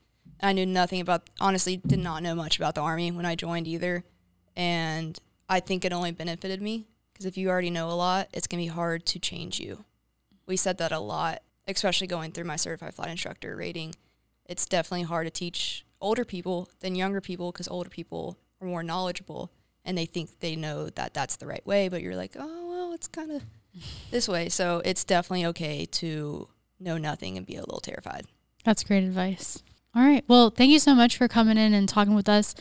I 0.41 0.53
knew 0.53 0.65
nothing 0.67 1.01
about, 1.01 1.29
honestly, 1.41 1.79
did 1.85 1.99
not 1.99 2.23
know 2.23 2.35
much 2.37 2.57
about 2.57 2.75
the 2.77 2.81
Army 2.81 3.11
when 3.11 3.27
I 3.27 3.35
joined 3.35 3.67
either. 3.67 4.05
And 4.57 5.19
I 5.49 5.61
think 5.61 5.85
it 5.85 5.93
only 5.93 6.13
benefited 6.13 6.61
me 6.61 6.87
because 7.13 7.27
if 7.27 7.37
you 7.37 7.49
already 7.49 7.71
know 7.71 7.89
a 7.89 7.93
lot, 7.93 8.29
it's 8.33 8.47
going 8.47 8.63
to 8.63 8.71
be 8.71 8.75
hard 8.75 9.07
to 9.07 9.19
change 9.19 9.61
you. 9.61 9.85
We 10.47 10.57
said 10.57 10.79
that 10.79 10.93
a 10.93 10.99
lot, 10.99 11.43
especially 11.69 12.07
going 12.07 12.33
through 12.33 12.45
my 12.45 12.57
certified 12.57 12.95
flight 12.95 13.11
instructor 13.11 13.57
rating. 13.57 13.95
It's 14.47 14.67
definitely 14.67 15.05
hard 15.05 15.27
to 15.27 15.31
teach 15.31 15.85
older 16.01 16.25
people 16.25 16.69
than 16.81 16.95
younger 16.95 17.21
people 17.21 17.53
because 17.53 17.69
older 17.69 17.91
people 17.91 18.39
are 18.61 18.67
more 18.67 18.83
knowledgeable 18.83 19.51
and 19.85 19.97
they 19.97 20.07
think 20.07 20.41
they 20.41 20.57
know 20.57 20.89
that 20.91 21.15
that's 21.15 21.37
the 21.37 21.47
right 21.47 21.65
way, 21.67 21.89
but 21.89 22.03
you're 22.03 22.17
like, 22.17 22.37
oh, 22.39 22.69
well, 22.69 22.93
it's 22.93 23.09
kind 23.09 23.31
of 23.31 23.43
this 24.11 24.29
way. 24.29 24.49
So 24.49 24.83
it's 24.85 25.05
definitely 25.05 25.47
okay 25.47 25.87
to 25.87 26.49
know 26.79 26.99
nothing 26.99 27.37
and 27.37 27.47
be 27.47 27.57
a 27.57 27.61
little 27.61 27.81
terrified. 27.81 28.27
That's 28.65 28.85
great 28.85 29.05
advice. 29.05 29.63
All 29.95 30.03
right. 30.03 30.25
Well, 30.29 30.51
thank 30.51 30.71
you 30.71 30.79
so 30.79 30.95
much 30.95 31.17
for 31.17 31.27
coming 31.27 31.59
in 31.59 31.75
and 31.75 31.89
talking 31.89 32.15
with 32.15 32.29
us. 32.29 32.55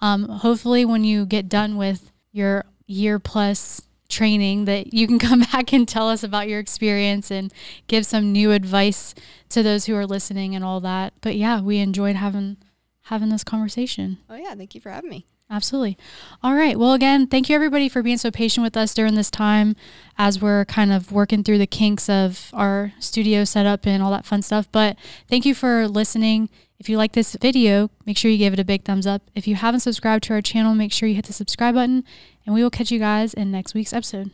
Um, 0.00 0.28
hopefully, 0.28 0.84
when 0.84 1.04
you 1.04 1.24
get 1.24 1.48
done 1.48 1.76
with 1.76 2.12
your 2.32 2.64
year 2.86 3.18
plus 3.18 3.82
training, 4.08 4.66
that 4.66 4.92
you 4.92 5.06
can 5.06 5.18
come 5.28 5.40
back 5.40 5.72
and 5.72 5.88
tell 5.88 6.08
us 6.10 6.22
about 6.22 6.48
your 6.48 6.60
experience 6.60 7.30
and 7.30 7.52
give 7.86 8.04
some 8.04 8.32
new 8.32 8.52
advice 8.52 9.14
to 9.48 9.62
those 9.62 9.86
who 9.86 9.96
are 9.96 10.06
listening 10.06 10.54
and 10.54 10.64
all 10.64 10.80
that. 10.80 11.14
But 11.22 11.36
yeah, 11.36 11.60
we 11.60 11.78
enjoyed 11.78 12.16
having 12.16 12.58
having 13.02 13.28
this 13.28 13.44
conversation. 13.44 14.18
Oh, 14.28 14.34
yeah. 14.34 14.54
Thank 14.54 14.74
you 14.74 14.80
for 14.80 14.90
having 14.90 15.10
me. 15.10 15.26
Absolutely. 15.50 15.98
All 16.42 16.54
right. 16.54 16.78
Well, 16.78 16.94
again, 16.94 17.26
thank 17.26 17.48
you 17.48 17.54
everybody 17.54 17.88
for 17.88 18.02
being 18.02 18.16
so 18.16 18.30
patient 18.30 18.64
with 18.64 18.76
us 18.76 18.94
during 18.94 19.14
this 19.14 19.30
time 19.30 19.76
as 20.16 20.40
we're 20.40 20.64
kind 20.64 20.90
of 20.90 21.12
working 21.12 21.44
through 21.44 21.58
the 21.58 21.66
kinks 21.66 22.08
of 22.08 22.50
our 22.54 22.92
studio 22.98 23.44
setup 23.44 23.86
and 23.86 24.02
all 24.02 24.10
that 24.10 24.24
fun 24.24 24.40
stuff. 24.40 24.68
But 24.72 24.96
thank 25.28 25.44
you 25.44 25.54
for 25.54 25.86
listening. 25.86 26.48
If 26.78 26.88
you 26.88 26.96
like 26.96 27.12
this 27.12 27.34
video, 27.40 27.90
make 28.04 28.18
sure 28.18 28.30
you 28.30 28.38
give 28.38 28.52
it 28.52 28.58
a 28.58 28.64
big 28.64 28.84
thumbs 28.84 29.06
up. 29.06 29.22
If 29.34 29.46
you 29.46 29.54
haven't 29.54 29.80
subscribed 29.80 30.24
to 30.24 30.34
our 30.34 30.42
channel, 30.42 30.74
make 30.74 30.92
sure 30.92 31.08
you 31.08 31.14
hit 31.14 31.26
the 31.26 31.32
subscribe 31.32 31.74
button, 31.74 32.04
and 32.44 32.54
we 32.54 32.62
will 32.62 32.70
catch 32.70 32.90
you 32.90 32.98
guys 32.98 33.32
in 33.32 33.50
next 33.50 33.74
week's 33.74 33.92
episode. 33.92 34.30